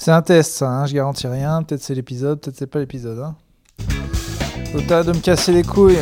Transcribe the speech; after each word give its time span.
C'est 0.00 0.12
un 0.12 0.22
test, 0.22 0.52
ça, 0.52 0.70
hein, 0.70 0.86
je 0.86 0.94
garantis 0.94 1.26
rien. 1.26 1.60
Peut-être 1.64 1.82
c'est 1.82 1.94
l'épisode, 1.94 2.40
peut-être 2.40 2.56
c'est 2.56 2.68
pas 2.68 2.78
l'épisode. 2.78 3.18
Hein. 3.18 3.34
De 4.72 5.12
me 5.12 5.20
casser 5.20 5.52
les 5.52 5.64
couilles. 5.64 5.98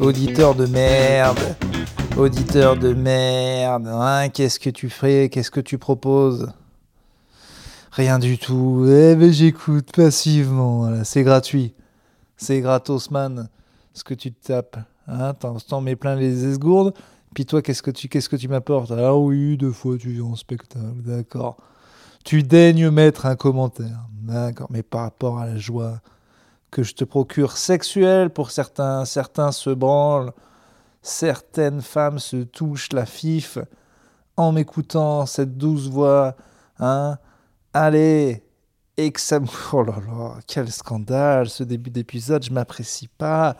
Auditeur 0.00 0.56
de 0.56 0.66
merde. 0.66 1.38
Auditeur 2.16 2.76
de 2.76 2.92
merde. 2.94 3.86
Hein, 3.86 4.30
qu'est-ce 4.30 4.58
que 4.58 4.70
tu 4.70 4.90
ferais? 4.90 5.28
Qu'est-ce 5.28 5.52
que 5.52 5.60
tu 5.60 5.78
proposes? 5.78 6.52
Rien 7.92 8.18
du 8.18 8.36
tout. 8.36 8.84
Eh 8.88 9.14
ben 9.14 9.32
j'écoute 9.32 9.92
passivement. 9.94 11.04
C'est 11.04 11.22
gratuit. 11.22 11.74
C'est 12.36 12.60
gratos, 12.60 13.12
man. 13.12 13.48
Ce 13.94 14.02
que 14.02 14.14
tu 14.14 14.32
tapes. 14.32 14.76
Hein, 15.06 15.34
T'en 15.34 15.80
mets 15.80 15.94
plein 15.96 16.16
les 16.16 16.44
esgourdes. 16.46 16.94
Puis 17.32 17.46
toi, 17.46 17.62
qu'est-ce 17.62 17.82
que 17.82 17.92
tu, 17.92 18.08
tu 18.08 18.48
m'apportes? 18.48 18.90
Ah 18.90 19.14
oui, 19.14 19.56
deux 19.56 19.70
fois 19.70 19.96
tu 19.98 20.10
viens 20.10 20.24
en 20.24 20.34
spectacle. 20.34 20.82
D'accord. 20.96 21.58
Tu 22.28 22.42
daignes 22.42 22.90
mettre 22.90 23.24
un 23.24 23.36
commentaire. 23.36 24.06
D'accord. 24.12 24.66
Mais 24.68 24.82
par 24.82 25.00
rapport 25.00 25.38
à 25.38 25.46
la 25.46 25.56
joie 25.56 26.02
que 26.70 26.82
je 26.82 26.92
te 26.92 27.02
procure 27.02 27.56
sexuelle 27.56 28.28
pour 28.28 28.50
certains, 28.50 29.06
certains 29.06 29.50
se 29.50 29.70
branlent, 29.70 30.34
certaines 31.00 31.80
femmes 31.80 32.18
se 32.18 32.42
touchent 32.42 32.92
la 32.92 33.06
fif 33.06 33.56
en 34.36 34.52
m'écoutant 34.52 35.24
cette 35.24 35.56
douce 35.56 35.88
voix, 35.88 36.36
hein 36.78 37.16
Allez, 37.72 38.44
et 38.98 39.10
que. 39.10 39.20
Oh 39.72 39.82
là 39.82 39.96
là, 40.06 40.34
quel 40.46 40.70
scandale, 40.70 41.48
ce 41.48 41.62
début 41.62 41.88
d'épisode, 41.88 42.44
je 42.44 42.52
m'apprécie 42.52 43.08
pas. 43.08 43.56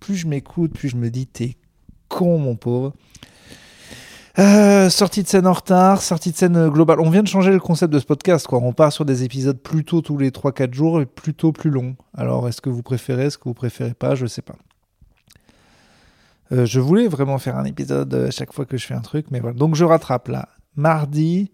Plus 0.00 0.16
je 0.16 0.26
m'écoute, 0.26 0.74
plus 0.74 0.90
je 0.90 0.96
me 0.96 1.08
dis, 1.08 1.26
t'es 1.26 1.56
con, 2.10 2.36
mon 2.36 2.56
pauvre. 2.56 2.92
Euh, 4.38 4.88
sortie 4.88 5.22
de 5.22 5.28
scène 5.28 5.46
en 5.46 5.52
retard, 5.52 6.00
sortie 6.00 6.32
de 6.32 6.36
scène 6.36 6.68
globale. 6.70 7.00
On 7.00 7.10
vient 7.10 7.22
de 7.22 7.28
changer 7.28 7.50
le 7.50 7.60
concept 7.60 7.92
de 7.92 7.98
ce 7.98 8.06
podcast. 8.06 8.46
On 8.50 8.72
part 8.72 8.92
sur 8.92 9.04
des 9.04 9.24
épisodes 9.24 9.60
plutôt 9.60 10.00
tous 10.00 10.16
les 10.16 10.30
3-4 10.30 10.72
jours 10.72 11.00
et 11.02 11.06
plutôt 11.06 11.52
plus 11.52 11.70
longs. 11.70 11.96
Alors, 12.16 12.48
est-ce 12.48 12.62
que 12.62 12.70
vous 12.70 12.82
préférez, 12.82 13.26
est-ce 13.26 13.36
que 13.36 13.44
vous 13.44 13.54
préférez 13.54 13.94
pas? 13.94 14.14
Je 14.14 14.26
sais 14.26 14.40
pas. 14.40 14.56
Euh, 16.50 16.64
je 16.64 16.80
voulais 16.80 17.08
vraiment 17.08 17.38
faire 17.38 17.56
un 17.58 17.64
épisode 17.64 18.12
euh, 18.14 18.30
chaque 18.30 18.52
fois 18.52 18.64
que 18.64 18.78
je 18.78 18.86
fais 18.86 18.94
un 18.94 19.00
truc, 19.00 19.26
mais 19.30 19.40
voilà. 19.40 19.56
Donc, 19.56 19.74
je 19.74 19.84
rattrape 19.84 20.28
là. 20.28 20.48
Mardi, 20.76 21.52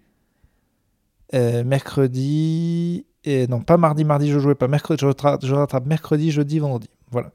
mercredi, 1.33 3.05
non, 3.49 3.61
pas 3.61 3.77
mardi, 3.77 4.05
mardi, 4.05 4.31
je 4.31 4.39
jouais 4.39 4.55
pas. 4.55 4.69
Mercredi, 4.69 5.01
je 5.01 5.07
rattrape, 5.07 5.45
je 5.45 5.55
rattrape 5.55 5.87
mercredi, 5.87 6.31
jeudi, 6.31 6.61
vendredi. 6.61 6.89
Voilà. 7.11 7.33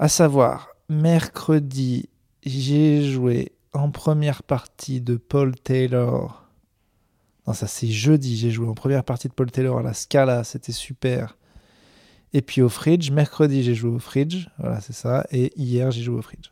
À 0.00 0.08
savoir, 0.08 0.70
mercredi, 0.88 2.08
j'ai 2.44 3.04
joué 3.04 3.52
en 3.78 3.90
première 3.90 4.42
partie 4.42 5.00
de 5.00 5.16
Paul 5.16 5.54
Taylor. 5.54 6.44
Non, 7.46 7.52
ça 7.52 7.66
c'est 7.66 7.88
jeudi, 7.88 8.36
j'ai 8.36 8.50
joué 8.50 8.68
en 8.68 8.74
première 8.74 9.04
partie 9.04 9.28
de 9.28 9.32
Paul 9.32 9.50
Taylor 9.50 9.78
à 9.78 9.82
la 9.82 9.94
Scala, 9.94 10.44
c'était 10.44 10.72
super. 10.72 11.36
Et 12.34 12.42
puis 12.42 12.60
au 12.60 12.68
Fridge, 12.68 13.10
mercredi 13.10 13.62
j'ai 13.62 13.74
joué 13.74 13.90
au 13.90 13.98
Fridge, 13.98 14.48
voilà 14.58 14.80
c'est 14.80 14.92
ça, 14.92 15.26
et 15.30 15.52
hier 15.56 15.90
j'ai 15.90 16.02
joué 16.02 16.18
au 16.18 16.22
Fridge. 16.22 16.50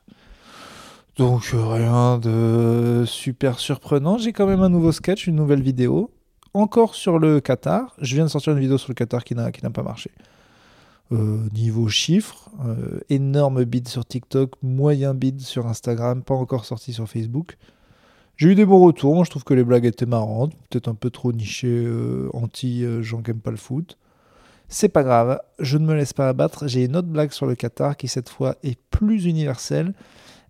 Donc 1.17 1.45
rien 1.53 2.19
de 2.19 3.05
super 3.07 3.59
surprenant, 3.59 4.19
j'ai 4.19 4.33
quand 4.33 4.47
même 4.47 4.63
un 4.63 4.69
nouveau 4.69 4.93
sketch, 4.93 5.27
une 5.27 5.37
nouvelle 5.37 5.63
vidéo, 5.63 6.11
encore 6.55 6.95
sur 6.95 7.19
le 7.19 7.41
Qatar. 7.41 7.95
Je 8.01 8.15
viens 8.15 8.25
de 8.25 8.31
sortir 8.31 8.53
une 8.53 8.61
vidéo 8.61 8.79
sur 8.79 8.91
le 8.91 8.95
Qatar 8.95 9.25
qui 9.25 9.35
n'a 9.35 9.51
pas 9.51 9.83
marché. 9.83 10.11
Euh, 11.12 11.49
niveau 11.55 11.89
chiffres, 11.89 12.51
euh, 12.65 12.99
énorme 13.11 13.62
bid 13.62 13.87
sur 13.87 14.05
TikTok, 14.05 14.55
moyen 14.61 15.15
bid 15.15 15.41
sur 15.41 15.69
Instagram, 15.69 16.25
pas 16.25 16.35
encore 16.35 16.65
sorti 16.65 16.93
sur 16.93 17.09
Facebook. 17.09 17.59
J'ai 18.37 18.48
eu 18.48 18.55
des 18.57 18.67
bons 18.67 18.85
retours, 18.85 19.25
je 19.25 19.31
trouve 19.31 19.45
que 19.45 19.55
les 19.55 19.63
blagues 19.63 19.85
étaient 19.85 20.05
marrantes, 20.05 20.53
peut-être 20.69 20.89
un 20.89 20.97
peu 20.97 21.11
trop 21.11 21.33
nichées 21.33 21.85
euh, 21.87 22.29
anti 22.33 22.85
gens 23.03 23.23
qui 23.23 23.33
pas 23.35 23.53
le 23.53 23.57
foot. 23.57 23.97
C'est 24.69 24.89
pas 24.89 25.05
grave, 25.05 25.39
je 25.61 25.79
ne 25.79 25.87
me 25.87 25.95
laisse 25.95 26.13
pas 26.13 26.29
abattre. 26.29 26.67
J'ai 26.67 26.87
une 26.87 26.97
autre 26.97 27.07
blague 27.07 27.31
sur 27.31 27.47
le 27.47 27.55
Qatar 27.55 27.97
qui 27.97 28.09
cette 28.09 28.29
fois 28.29 28.57
est 28.65 28.77
plus 28.91 29.27
universelle. 29.27 29.95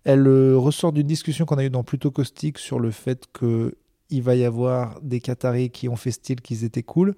Elle 0.05 0.27
ressort 0.55 0.91
d'une 0.91 1.05
discussion 1.05 1.45
qu'on 1.45 1.59
a 1.59 1.65
eue 1.65 1.69
dans 1.69 1.83
Plutôt 1.83 2.09
Caustique 2.09 2.57
sur 2.57 2.79
le 2.79 2.89
fait 2.89 3.27
qu'il 3.37 4.23
va 4.23 4.33
y 4.33 4.43
avoir 4.43 4.99
des 5.01 5.19
Qataris 5.19 5.69
qui 5.69 5.87
ont 5.87 5.95
fait 5.95 6.09
style 6.09 6.41
qu'ils 6.41 6.63
étaient 6.63 6.81
cool 6.81 7.13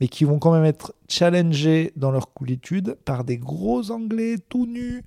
mais 0.00 0.08
qui 0.08 0.24
vont 0.24 0.38
quand 0.38 0.52
même 0.52 0.64
être 0.64 0.94
challengés 1.08 1.92
dans 1.96 2.10
leur 2.10 2.32
coolitude 2.32 2.96
par 3.04 3.24
des 3.24 3.38
gros 3.38 3.90
Anglais 3.90 4.36
tout 4.48 4.66
nus, 4.66 5.02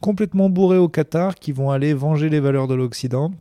complètement 0.00 0.50
bourrés 0.50 0.78
au 0.78 0.88
Qatar, 0.88 1.34
qui 1.34 1.52
vont 1.52 1.70
aller 1.70 1.94
venger 1.94 2.28
les 2.28 2.40
valeurs 2.40 2.68
de 2.68 2.74
l'Occident, 2.74 3.32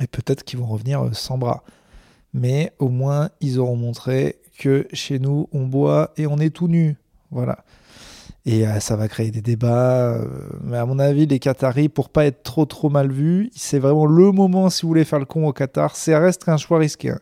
et 0.00 0.06
peut-être 0.06 0.44
qu'ils 0.44 0.58
vont 0.58 0.66
revenir 0.66 1.02
euh, 1.02 1.12
sans 1.12 1.38
bras. 1.38 1.62
Mais 2.34 2.72
au 2.78 2.88
moins, 2.88 3.30
ils 3.40 3.58
auront 3.58 3.76
montré 3.76 4.36
que 4.58 4.86
chez 4.92 5.18
nous, 5.18 5.48
on 5.52 5.66
boit 5.66 6.12
et 6.16 6.26
on 6.26 6.38
est 6.38 6.50
tout 6.50 6.68
nu. 6.68 6.96
Voilà. 7.30 7.64
Et 8.44 8.66
euh, 8.66 8.78
ça 8.78 8.94
va 8.94 9.08
créer 9.08 9.30
des 9.30 9.42
débats. 9.42 10.14
Euh, 10.14 10.28
mais 10.62 10.76
à 10.76 10.86
mon 10.86 10.98
avis, 10.98 11.26
les 11.26 11.38
Qataris, 11.38 11.88
pour 11.88 12.10
pas 12.10 12.26
être 12.26 12.42
trop 12.42 12.64
trop 12.64 12.90
mal 12.90 13.10
vus, 13.10 13.50
c'est 13.54 13.78
vraiment 13.78 14.06
le 14.06 14.30
moment 14.32 14.70
si 14.70 14.82
vous 14.82 14.88
voulez 14.88 15.04
faire 15.04 15.18
le 15.18 15.24
con 15.24 15.46
au 15.48 15.52
Qatar. 15.52 15.96
Ça 15.96 16.18
reste 16.18 16.44
qu'un 16.44 16.56
choix 16.56 16.78
risqué. 16.78 17.10
Hein. 17.10 17.20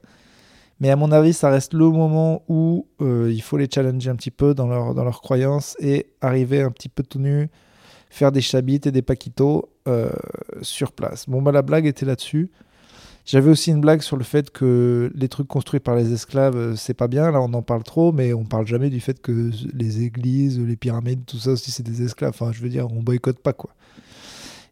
Mais 0.81 0.91
à 0.91 0.97
mon 0.97 1.13
avis, 1.13 1.33
ça 1.33 1.51
reste 1.51 1.73
le 1.75 1.89
moment 1.89 2.43
où 2.49 2.87
euh, 3.01 3.31
il 3.33 3.43
faut 3.43 3.57
les 3.57 3.69
challenger 3.73 4.11
un 4.11 4.17
petit 4.17 4.31
peu 4.31 4.55
dans 4.55 4.67
leur, 4.67 4.95
dans 4.95 5.05
leurs 5.05 5.21
croyances 5.21 5.77
et 5.81 6.07
arriver 6.21 6.63
un 6.63 6.71
petit 6.71 6.89
peu 6.89 7.03
tout 7.03 7.19
nu, 7.21 7.49
faire 8.11 8.33
des 8.33 8.41
chabites 8.41 8.87
et 8.87 8.93
des 8.93 9.03
paquitos 9.03 9.71
euh, 9.87 10.11
sur 10.63 10.93
place. 10.93 11.29
Bon, 11.29 11.43
bah 11.43 11.53
la 11.53 11.63
blague 11.63 11.87
était 11.87 12.07
là-dessus. 12.07 12.51
J'avais 13.27 13.51
aussi 13.51 13.71
une 13.71 13.81
blague 13.81 14.03
sur 14.03 14.19
le 14.19 14.25
fait 14.25 14.51
que 14.51 15.11
les 15.15 15.29
trucs 15.29 15.49
construits 15.49 15.81
par 15.81 15.97
les 15.97 16.13
esclaves, 16.13 16.57
euh, 16.57 16.77
c'est 16.77 16.93
pas 16.93 17.09
bien. 17.09 17.31
Là, 17.31 17.41
on 17.41 17.55
en 17.55 17.63
parle 17.63 17.83
trop, 17.83 18.13
mais 18.13 18.35
on 18.35 18.45
parle 18.45 18.67
jamais 18.67 18.91
du 18.91 19.01
fait 19.01 19.23
que 19.23 19.51
les 19.73 20.03
églises, 20.03 20.61
les 20.61 20.77
pyramides, 20.77 21.25
tout 21.25 21.39
ça 21.39 21.53
aussi, 21.53 21.71
c'est 21.71 21.83
des 21.83 22.03
esclaves. 22.03 22.31
Enfin, 22.31 22.53
je 22.53 22.61
veux 22.61 22.69
dire, 22.69 22.87
on 22.93 23.03
boycotte 23.03 23.39
pas, 23.39 23.55
quoi. 23.55 23.71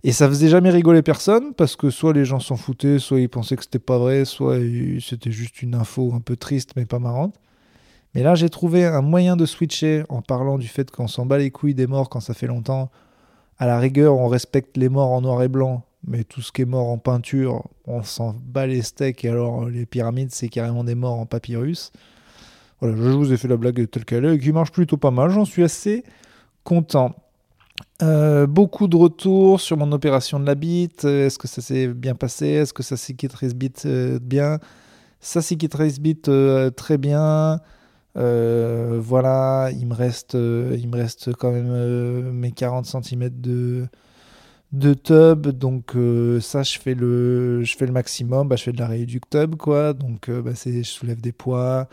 Et 0.05 0.11
ça 0.11 0.29
faisait 0.29 0.49
jamais 0.49 0.71
rigoler 0.71 1.03
personne 1.03 1.55
parce 1.55 1.77
que 1.77 1.91
soit 1.91 2.13
les 2.13 2.25
gens 2.25 2.41
s'en 2.41 2.57
foutaient, 2.57 2.99
soit 2.99 3.21
ils 3.21 3.29
pensaient 3.29 3.55
que 3.57 3.63
c'était 3.63 3.79
pas 3.79 3.99
vrai, 3.99 4.25
soit 4.25 4.59
c'était 5.01 5.31
juste 5.31 5.63
une 5.63 5.77
info 5.77 6.13
un 6.15 6.21
peu 6.21 6.37
triste 6.37 6.73
mais 6.77 6.87
pas 6.87 6.99
marrante. 6.99 7.37
Mais 8.15 8.23
là, 8.23 8.35
j'ai 8.35 8.51
trouvé 8.51 8.85
un 8.85 9.01
moyen 9.01 9.37
de 9.37 9.47
switcher 9.47 10.05
en 10.09 10.21
parlant 10.21 10.59
du 10.59 10.69
fait 10.69 10.91
qu'on 10.91 11.07
s'en 11.07 11.25
bat 11.25 11.39
les 11.39 11.51
couilles 11.51 11.75
des 11.75 11.87
morts 11.87 12.11
quand 12.11 12.21
ça 12.21 12.35
fait 12.35 12.47
longtemps. 12.47 12.91
À 13.59 13.67
la 13.67 13.79
rigueur, 13.79 14.17
on 14.19 14.29
respecte 14.29 14.77
les 14.77 14.89
morts 14.89 15.12
en 15.12 15.23
noir 15.23 15.43
et 15.43 15.49
blanc, 15.49 15.85
mais 16.07 16.25
tout 16.25 16.43
ce 16.43 16.53
qui 16.53 16.62
est 16.62 16.67
mort 16.67 16.89
en 16.89 16.99
peinture, 16.99 17.62
on 17.87 18.03
s'en 18.03 18.35
bat 18.35 18.67
les 18.67 18.83
steaks. 18.83 19.25
Et 19.25 19.29
alors, 19.29 19.67
les 19.67 19.87
pyramides, 19.87 20.31
c'est 20.33 20.49
carrément 20.49 20.85
des 20.85 20.95
morts 20.95 21.19
en 21.19 21.27
papyrus. 21.27 21.91
Voilà, 22.81 22.97
je 22.97 23.03
vous 23.03 23.33
ai 23.33 23.37
fait 23.37 23.49
la 23.49 23.57
blague 23.57 23.89
telle 23.89 24.05
qu'elle 24.05 24.25
est, 24.25 24.35
et 24.35 24.39
qui 24.39 24.53
marche 24.53 24.73
plutôt 24.73 24.97
pas 24.97 25.12
mal. 25.12 25.31
J'en 25.31 25.45
suis 25.45 25.62
assez 25.62 26.05
content. 26.65 27.15
Euh, 28.03 28.47
beaucoup 28.47 28.88
de 28.88 28.97
retours 28.97 29.60
sur 29.60 29.76
mon 29.76 29.93
opération 29.93 30.41
de 30.41 30.47
la 30.47 30.54
bite. 30.54 31.04
Est-ce 31.04 31.38
que 31.38 31.47
ça 31.48 31.62
s'est 31.62 31.88
bien 31.88 32.15
passé? 32.15 32.48
Est-ce 32.48 32.72
que 32.72 32.82
ça 32.82 32.97
cicatrise 32.97 33.54
bite 33.54 33.84
euh, 33.87 34.19
bien? 34.20 34.59
Ça 35.20 35.41
cicatrise 35.43 36.00
bite 36.00 36.28
euh, 36.28 36.70
très 36.70 36.98
bien. 36.98 37.60
voilà, 38.15 39.70
il 39.72 39.87
me 39.87 39.94
reste, 39.94 40.34
il 40.34 40.88
me 40.88 40.97
reste 40.97 41.32
quand 41.34 41.53
même 41.53 42.32
mes 42.32 42.53
40 42.53 42.87
cm 42.87 43.28
de, 43.31 43.87
de 44.72 44.94
tub. 44.94 45.49
Donc 45.49 45.97
ça, 46.41 46.62
je 46.62 46.78
fais 46.78 46.94
le, 46.94 47.62
je 47.62 47.76
fais 47.76 47.87
le 47.87 47.93
maximum. 47.93 48.49
Bah, 48.49 48.56
je 48.56 48.64
fais 48.64 48.72
de 48.72 48.81
la 48.81 48.88
réductub, 48.88 49.56
quoi. 49.56 49.93
Donc 49.93 50.31
bah, 50.31 50.53
je 50.54 50.82
soulève 50.82 51.20
des 51.20 51.32
poids. 51.32 51.88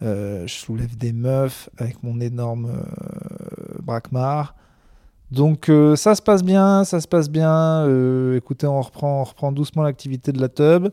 je 0.00 0.44
soulève 0.48 0.96
des 0.96 1.12
meufs 1.12 1.68
avec 1.78 2.02
mon 2.02 2.20
énorme 2.20 2.72
braquemar. 3.82 4.54
Donc 5.30 5.68
euh, 5.68 5.96
ça 5.96 6.14
se 6.14 6.22
passe 6.22 6.42
bien, 6.42 6.84
ça 6.84 7.00
se 7.00 7.08
passe 7.08 7.28
bien. 7.28 7.86
Euh, 7.86 8.36
écoutez, 8.36 8.66
on 8.66 8.80
reprend, 8.80 9.20
on 9.20 9.24
reprend 9.24 9.52
doucement 9.52 9.82
l'activité 9.82 10.32
de 10.32 10.40
la 10.40 10.48
tub. 10.48 10.88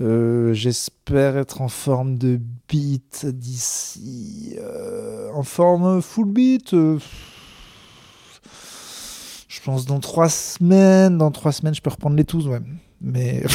Euh, 0.00 0.52
j'espère 0.52 1.38
être 1.38 1.62
en 1.62 1.68
forme 1.68 2.18
de 2.18 2.38
beat 2.68 3.24
d'ici. 3.26 4.58
en 5.32 5.42
forme 5.42 6.02
full 6.02 6.26
beat. 6.26 6.72
je 6.72 7.00
pense 9.64 9.86
dans 9.86 10.00
trois 10.00 10.28
semaines. 10.28 11.16
Dans 11.16 11.30
trois 11.30 11.52
semaines, 11.52 11.74
je 11.74 11.80
peux 11.80 11.90
reprendre 11.90 12.16
les 12.16 12.24
tous, 12.24 12.46
ouais. 12.48 12.60
Mais. 13.00 13.42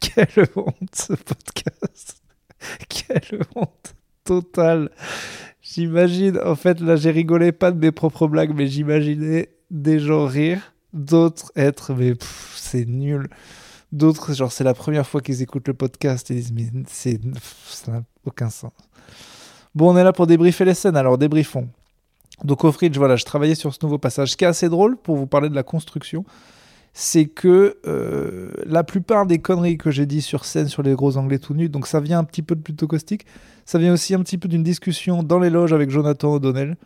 Quelle 0.00 0.48
honte 0.56 0.94
ce 0.94 1.12
podcast. 1.12 2.22
Quelle 2.88 3.42
honte 3.54 3.94
totale. 4.24 4.90
J'imagine, 5.74 6.40
en 6.46 6.54
fait, 6.54 6.80
là, 6.80 6.96
j'ai 6.96 7.10
rigolé 7.10 7.52
pas 7.52 7.70
de 7.72 7.78
mes 7.78 7.92
propres 7.92 8.26
blagues, 8.26 8.54
mais 8.54 8.66
j'imaginais 8.68 9.50
des 9.70 9.98
gens 10.00 10.24
rire, 10.24 10.72
d'autres 10.94 11.52
être, 11.56 11.92
mais 11.92 12.14
c'est 12.54 12.86
nul. 12.86 13.28
D'autres, 13.92 14.32
genre, 14.32 14.50
c'est 14.50 14.64
la 14.64 14.72
première 14.72 15.06
fois 15.06 15.20
qu'ils 15.20 15.42
écoutent 15.42 15.68
le 15.68 15.74
podcast 15.74 16.30
et 16.30 16.34
ils 16.34 16.40
disent, 16.40 16.52
mais 16.52 16.84
c'est, 16.88 17.20
ça 17.66 17.92
n'a 17.92 18.02
aucun 18.24 18.48
sens. 18.48 18.72
Bon, 19.74 19.92
on 19.92 19.96
est 19.98 20.04
là 20.04 20.14
pour 20.14 20.26
débriefer 20.26 20.64
les 20.64 20.72
scènes, 20.72 20.96
alors 20.96 21.18
débriefons. 21.18 21.68
Donc 22.44 22.64
au 22.64 22.72
fridge, 22.72 22.96
voilà, 22.96 23.16
je 23.16 23.26
travaillais 23.26 23.54
sur 23.54 23.74
ce 23.74 23.78
nouveau 23.82 23.98
passage, 23.98 24.30
ce 24.30 24.36
qui 24.38 24.44
est 24.44 24.48
assez 24.48 24.70
drôle 24.70 24.96
pour 24.96 25.16
vous 25.16 25.26
parler 25.26 25.50
de 25.50 25.54
la 25.54 25.64
construction. 25.64 26.24
c'est 26.94 27.26
que 27.26 27.78
euh, 27.86 28.50
la 28.66 28.82
plupart 28.82 29.26
des 29.26 29.38
conneries 29.38 29.78
que 29.78 29.90
j'ai 29.90 30.06
dit 30.06 30.22
sur 30.22 30.44
scène 30.44 30.66
sur 30.66 30.82
les 30.82 30.94
gros 30.94 31.16
anglais 31.16 31.38
tout 31.38 31.54
nus, 31.54 31.68
donc 31.68 31.86
ça 31.86 32.00
vient 32.00 32.18
un 32.18 32.24
petit 32.24 32.42
peu 32.42 32.56
de 32.56 32.60
plutôt 32.60 32.88
caustique, 32.88 33.24
ça 33.68 33.76
vient 33.76 33.92
aussi 33.92 34.14
un 34.14 34.20
petit 34.20 34.38
peu 34.38 34.48
d'une 34.48 34.62
discussion 34.62 35.22
dans 35.22 35.38
les 35.38 35.50
loges 35.50 35.74
avec 35.74 35.90
Jonathan 35.90 36.32
O'Donnell, 36.32 36.78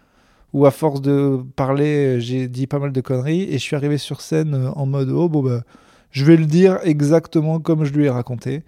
où 0.52 0.67
à 0.67 0.73
force 0.73 1.00
de 1.00 1.40
parler, 1.55 2.20
j'ai 2.20 2.49
dit 2.49 2.67
pas 2.67 2.81
mal 2.81 2.90
de 2.90 3.00
conneries, 3.00 3.43
et 3.43 3.52
je 3.52 3.58
suis 3.58 3.76
arrivé 3.76 3.99
sur 3.99 4.20
scène 4.20 4.55
euh, 4.55 4.70
en 4.73 4.84
mode 4.87 5.11
oh 5.11 5.29
bon 5.29 5.44
bah 5.44 5.62
je 6.11 6.25
vais 6.25 6.37
le 6.37 6.44
dire 6.44 6.81
exactement 6.82 7.61
comme 7.61 7.84
je 7.84 7.93
lui 7.93 8.06
ai 8.06 8.11
raconté. 8.11 8.64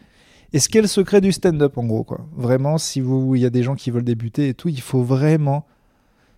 Et 0.52 0.60
ce 0.60 0.68
qu'est 0.68 0.80
le 0.80 0.86
secret 0.86 1.20
du 1.20 1.32
stand-up 1.32 1.76
en 1.76 1.86
gros 1.86 2.04
quoi. 2.04 2.20
Vraiment, 2.36 2.78
si 2.78 3.00
vous 3.00 3.34
il 3.34 3.42
y 3.42 3.46
a 3.46 3.50
des 3.50 3.64
gens 3.64 3.74
qui 3.74 3.90
veulent 3.90 4.04
débuter 4.04 4.46
et 4.48 4.54
tout, 4.54 4.68
il 4.68 4.80
faut 4.80 5.02
vraiment 5.02 5.66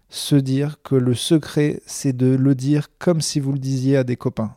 se 0.09 0.35
dire 0.35 0.79
que 0.83 0.95
le 0.95 1.13
secret 1.13 1.83
c'est 1.85 2.17
de 2.17 2.35
le 2.35 2.55
dire 2.55 2.89
comme 2.99 3.21
si 3.21 3.39
vous 3.39 3.53
le 3.53 3.59
disiez 3.59 3.99
à 3.99 4.05
des 4.05 4.17
copains 4.17 4.55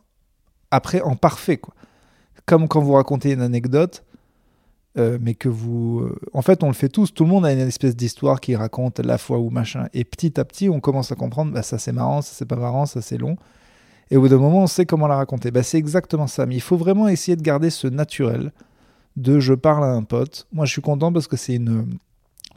après 0.72 1.02
en 1.02 1.18
parfait, 1.18 1.58
quoi. 1.58 1.74
Comme 2.46 2.70
quand 2.70 2.80
vous 2.80 2.94
racontez 2.94 3.34
une 3.34 3.42
anecdote, 3.42 4.06
euh, 5.00 5.18
mais 5.22 5.34
que 5.34 5.50
vous. 5.50 6.02
Euh, 6.02 6.20
en 6.34 6.42
fait, 6.42 6.64
on 6.64 6.68
le 6.68 6.74
fait 6.74 6.90
tous. 6.90 7.14
Tout 7.14 7.24
le 7.24 7.30
monde 7.30 7.46
a 7.46 7.52
une 7.52 7.60
espèce 7.60 7.96
d'histoire 7.96 8.40
qui 8.40 8.56
raconte 8.56 9.00
la 9.00 9.18
fois 9.18 9.40
ou 9.40 9.50
machin. 9.50 9.88
Et 9.94 10.04
petit 10.04 10.40
à 10.40 10.46
petit, 10.46 10.70
on 10.70 10.80
commence 10.80 11.12
à 11.12 11.16
comprendre 11.16 11.52
bah, 11.52 11.64
ça 11.64 11.78
c'est 11.78 11.92
marrant, 11.92 12.22
ça 12.22 12.32
c'est 12.34 12.46
pas 12.46 12.56
marrant, 12.56 12.86
ça 12.86 13.02
c'est 13.02 13.18
long. 13.18 13.38
Et 14.12 14.18
au 14.18 14.22
bout 14.22 14.30
d'un 14.30 14.38
moment, 14.38 14.64
on 14.64 14.68
sait 14.68 14.86
comment 14.86 15.08
la 15.08 15.16
raconter. 15.16 15.52
Bah, 15.52 15.64
c'est 15.64 15.78
exactement 15.78 16.28
ça. 16.28 16.46
Mais 16.46 16.56
il 16.56 16.62
faut 16.62 16.78
vraiment 16.78 17.08
essayer 17.08 17.36
de 17.36 17.42
garder 17.42 17.70
ce 17.70 17.88
naturel 17.88 18.52
de 19.16 19.40
je 19.40 19.54
parle 19.54 19.84
à 19.84 19.92
un 19.92 20.04
pote. 20.04 20.48
Moi, 20.52 20.66
je 20.66 20.72
suis 20.72 20.82
content 20.82 21.12
parce 21.12 21.28
que 21.28 21.38
c'est 21.38 21.56
une 21.56 21.98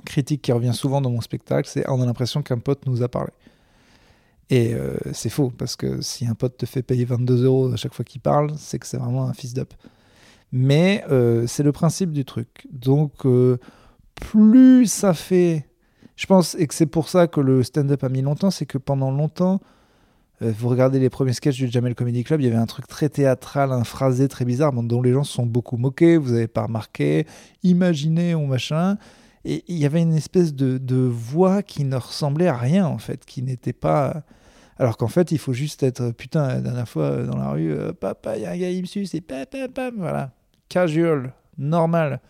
critique 0.04 0.42
qui 0.42 0.52
revient 0.52 0.74
souvent 0.74 1.00
dans 1.00 1.10
mon 1.10 1.20
spectacle. 1.20 1.68
C'est 1.68 1.88
on 1.88 2.00
a 2.02 2.06
l'impression 2.06 2.42
qu'un 2.42 2.58
pote 2.58 2.86
nous 2.86 3.02
a 3.02 3.08
parlé. 3.08 3.32
Et 4.50 4.74
euh, 4.74 4.96
c'est 5.12 5.30
faux, 5.30 5.50
parce 5.56 5.76
que 5.76 6.02
si 6.02 6.26
un 6.26 6.34
pote 6.34 6.58
te 6.58 6.66
fait 6.66 6.82
payer 6.82 7.04
22 7.04 7.44
euros 7.44 7.72
à 7.72 7.76
chaque 7.76 7.94
fois 7.94 8.04
qu'il 8.04 8.20
parle, 8.20 8.52
c'est 8.58 8.78
que 8.78 8.86
c'est 8.86 8.98
vraiment 8.98 9.26
un 9.26 9.32
fils 9.32 9.54
d'up. 9.54 9.72
Mais 10.52 11.04
euh, 11.10 11.46
c'est 11.46 11.62
le 11.62 11.72
principe 11.72 12.12
du 12.12 12.24
truc. 12.24 12.68
Donc, 12.70 13.24
euh, 13.24 13.58
plus 14.14 14.86
ça 14.86 15.14
fait. 15.14 15.68
Je 16.16 16.26
pense, 16.26 16.54
et 16.54 16.66
que 16.66 16.74
c'est 16.74 16.86
pour 16.86 17.08
ça 17.08 17.26
que 17.26 17.40
le 17.40 17.62
stand-up 17.62 18.04
a 18.04 18.08
mis 18.08 18.22
longtemps, 18.22 18.50
c'est 18.50 18.66
que 18.66 18.78
pendant 18.78 19.10
longtemps, 19.10 19.60
vous 20.40 20.68
regardez 20.68 20.98
les 20.98 21.08
premiers 21.08 21.32
sketchs 21.32 21.56
du 21.56 21.70
Jamel 21.70 21.94
Comedy 21.94 22.24
Club, 22.24 22.40
il 22.40 22.44
y 22.44 22.46
avait 22.48 22.56
un 22.56 22.66
truc 22.66 22.88
très 22.88 23.08
théâtral, 23.08 23.70
un 23.70 23.84
phrasé 23.84 24.26
très 24.26 24.44
bizarre, 24.44 24.72
dont 24.72 25.00
les 25.00 25.12
gens 25.12 25.22
se 25.22 25.32
sont 25.32 25.46
beaucoup 25.46 25.76
moqués, 25.76 26.16
vous 26.16 26.32
n'avez 26.32 26.48
pas 26.48 26.64
remarqué, 26.64 27.26
imaginé 27.62 28.34
ou 28.34 28.46
machin. 28.46 28.98
Et 29.44 29.64
il 29.68 29.76
y 29.76 29.86
avait 29.86 30.02
une 30.02 30.14
espèce 30.14 30.54
de, 30.54 30.96
voix 30.96 31.62
qui 31.62 31.84
ne 31.84 31.96
ressemblait 31.96 32.48
à 32.48 32.56
rien, 32.56 32.86
en 32.86 32.98
fait, 32.98 33.24
qui 33.24 33.42
n'était 33.42 33.72
pas 33.72 34.24
alors 34.78 34.96
qu'en 34.96 35.08
fait, 35.08 35.30
il 35.30 35.38
faut 35.38 35.52
juste 35.52 35.82
être, 35.82 36.10
putain, 36.10 36.48
la 36.48 36.60
dernière 36.60 36.88
fois 36.88 37.04
euh, 37.04 37.26
dans 37.26 37.36
la 37.36 37.50
rue, 37.50 37.72
euh, 37.72 37.92
papa, 37.92 38.36
il 38.36 38.42
y 38.42 38.46
a 38.46 38.50
un 38.50 38.56
gars, 38.56 38.70
il 38.70 38.82
me 38.82 39.20
pam, 39.20 39.68
pam, 39.72 39.94
voilà. 39.98 40.32
Casual, 40.72 41.34
normal. 41.58 42.20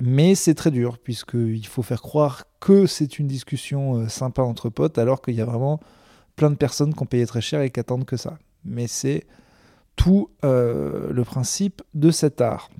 Mais 0.00 0.36
c'est 0.36 0.54
très 0.54 0.70
dur, 0.70 0.98
puisqu'il 0.98 1.66
faut 1.66 1.82
faire 1.82 2.00
croire 2.00 2.44
que 2.60 2.86
c'est 2.86 3.18
une 3.18 3.26
discussion 3.26 3.96
euh, 3.96 4.08
sympa 4.08 4.42
entre 4.42 4.68
potes, 4.68 4.98
alors 4.98 5.20
qu'il 5.20 5.34
y 5.34 5.40
a 5.40 5.44
vraiment 5.44 5.80
plein 6.36 6.50
de 6.50 6.54
personnes 6.54 6.94
qui 6.94 7.02
ont 7.02 7.06
payé 7.06 7.26
très 7.26 7.40
cher 7.40 7.60
et 7.60 7.70
qui 7.70 7.80
attendent 7.80 8.04
que 8.04 8.16
ça. 8.16 8.38
Mais 8.64 8.86
c'est 8.86 9.26
tout 9.96 10.30
le 10.44 11.22
principe 11.24 11.82
de 11.92 12.12
cet 12.12 12.40
art. 12.40 12.70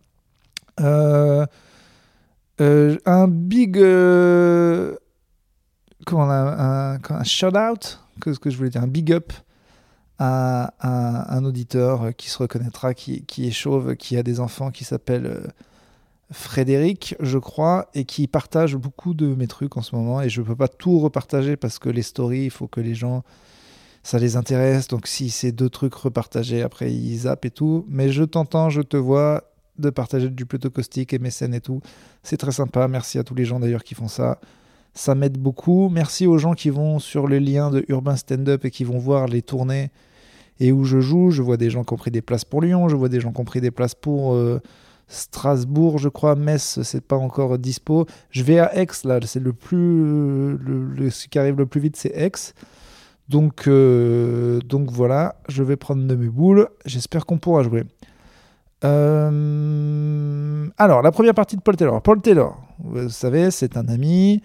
un 0.79 1.49
big. 3.29 3.77
comment 6.07 6.31
un, 6.31 6.95
un, 6.95 7.01
un 7.09 7.25
shout-out 7.25 7.99
que 8.21 8.33
ce 8.33 8.39
que 8.39 8.51
je 8.51 8.57
voulais 8.57 8.71
dire, 8.71 8.83
un 8.83 8.87
big 8.87 9.13
up 9.13 9.33
un 10.21 11.45
auditeur 11.45 12.15
qui 12.17 12.29
se 12.29 12.39
reconnaîtra, 12.39 12.95
qui, 12.95 13.25
est 13.39 13.51
chauve, 13.51 13.97
qui 13.97 14.17
a 14.17 14.23
des 14.23 14.41
enfants, 14.41 14.71
qui 14.71 14.85
s'appelle 14.85 15.27
euh, 15.27 15.47
Frédéric, 16.33 17.17
je 17.21 17.39
crois, 17.39 17.89
et 17.95 18.05
qui 18.05 18.27
partage 18.27 18.77
beaucoup 18.77 19.15
de 19.15 19.35
mes 19.35 19.47
trucs 19.47 19.77
en 19.77 19.83
ce 19.83 19.97
moment. 19.97 20.21
Et 20.21 20.29
je 20.29 20.43
ne 20.43 20.47
peux 20.47 20.57
pas 20.57 20.69
tout 20.69 20.99
repartager 21.01 21.57
parce 21.57 21.79
que 21.79 21.89
les 21.89 22.03
stories, 22.03 22.45
il 22.45 22.51
faut 22.51 22.69
que 22.69 22.81
les 22.81 22.95
gens, 22.95 23.25
ça 24.03 24.19
les 24.19 24.37
intéresse. 24.37 24.89
Donc 24.89 25.07
si 25.07 25.31
c'est 25.31 25.53
deux 25.53 25.71
trucs 25.71 25.95
repartagés, 25.95 26.63
après 26.63 26.93
ils 26.93 27.19
zappent 27.21 27.47
et 27.47 27.51
tout. 27.51 27.85
Mais 27.89 28.11
je 28.11 28.23
t'entends, 28.23 28.71
je 28.71 28.83
te 28.83 28.97
vois 28.97 29.45
de 29.79 29.91
partager 29.91 30.29
du 30.29 30.45
plutôt 30.47 30.71
caustique 30.71 31.15
et 31.15 31.19
mécène 31.19 31.55
et 31.55 31.61
tout. 31.61 31.81
C'est 32.23 32.37
très 32.37 32.53
sympa. 32.53 32.87
Merci 32.87 33.19
à 33.19 33.25
tous 33.25 33.35
les 33.35 33.47
gens 33.47 33.59
d'ailleurs 33.59 33.85
qui 33.85 33.95
font 33.95 34.09
ça. 34.09 34.39
Ça 34.95 35.15
m'aide 35.15 35.39
beaucoup. 35.39 35.89
Merci 35.89 36.27
aux 36.27 36.39
gens 36.39 36.53
qui 36.53 36.69
vont 36.71 36.99
sur 36.99 37.27
les 37.27 37.41
liens 37.41 37.71
de 37.71 37.85
Urban 37.89 38.17
Stand 38.17 38.49
Up 38.49 38.65
et 38.67 38.71
qui 38.71 38.85
vont 38.85 38.99
voir 38.99 39.27
les 39.27 39.43
tournées 39.43 39.91
et 40.61 40.73
où 40.73 40.85
je 40.85 41.01
joue. 41.01 41.31
Je 41.31 41.43
vois 41.43 41.57
des 41.57 41.71
gens 41.71 41.83
qui 41.83 41.93
ont 41.93 41.97
pris 41.97 42.11
des 42.11 42.23
places 42.23 42.45
pour 42.45 42.63
Lyon, 42.63 42.89
je 42.89 42.97
vois 42.97 43.09
des 43.09 43.21
gens 43.21 43.33
qui 43.33 43.41
ont 43.41 43.45
pris 43.45 43.61
des 43.61 43.71
places 43.71 43.95
pour 43.95 44.35
euh, 44.35 44.61
Strasbourg, 45.09 45.99
je 45.99 46.09
crois. 46.09 46.37
Metz, 46.37 46.81
c'est 46.83 47.05
pas 47.05 47.17
encore 47.17 47.59
dispo. 47.59 48.07
Je 48.31 48.43
vais 48.45 48.61
à 48.61 48.77
Aix, 48.77 48.87
là, 49.05 49.19
c'est 49.25 49.43
le 49.43 49.53
plus. 49.53 50.59
Ce 51.11 51.27
qui 51.27 51.39
arrive 51.39 51.57
le 51.57 51.67
plus 51.67 51.81
vite, 51.81 51.97
c'est 51.97 52.13
Aix. 52.15 52.53
Donc, 53.29 53.69
euh, 53.69 54.59
donc 54.61 54.91
voilà, 54.91 55.37
je 55.49 55.63
vais 55.63 55.77
prendre 55.77 56.05
de 56.07 56.15
mes 56.15 56.29
boules. 56.29 56.69
J'espère 56.85 57.27
qu'on 57.27 57.39
pourra 57.39 57.63
jouer. 57.63 57.85
Euh, 58.85 60.67
alors, 60.79 61.03
la 61.03 61.13
première 61.13 61.35
partie 61.35 61.57
de 61.57 61.61
Paul 61.61 61.77
Taylor. 61.77 62.03
Paul 62.03 62.21
Taylor, 62.21 62.61
vous 62.79 63.09
savez, 63.09 63.51
c'est 63.51 63.77
un 63.77 63.89
ami. 63.89 64.43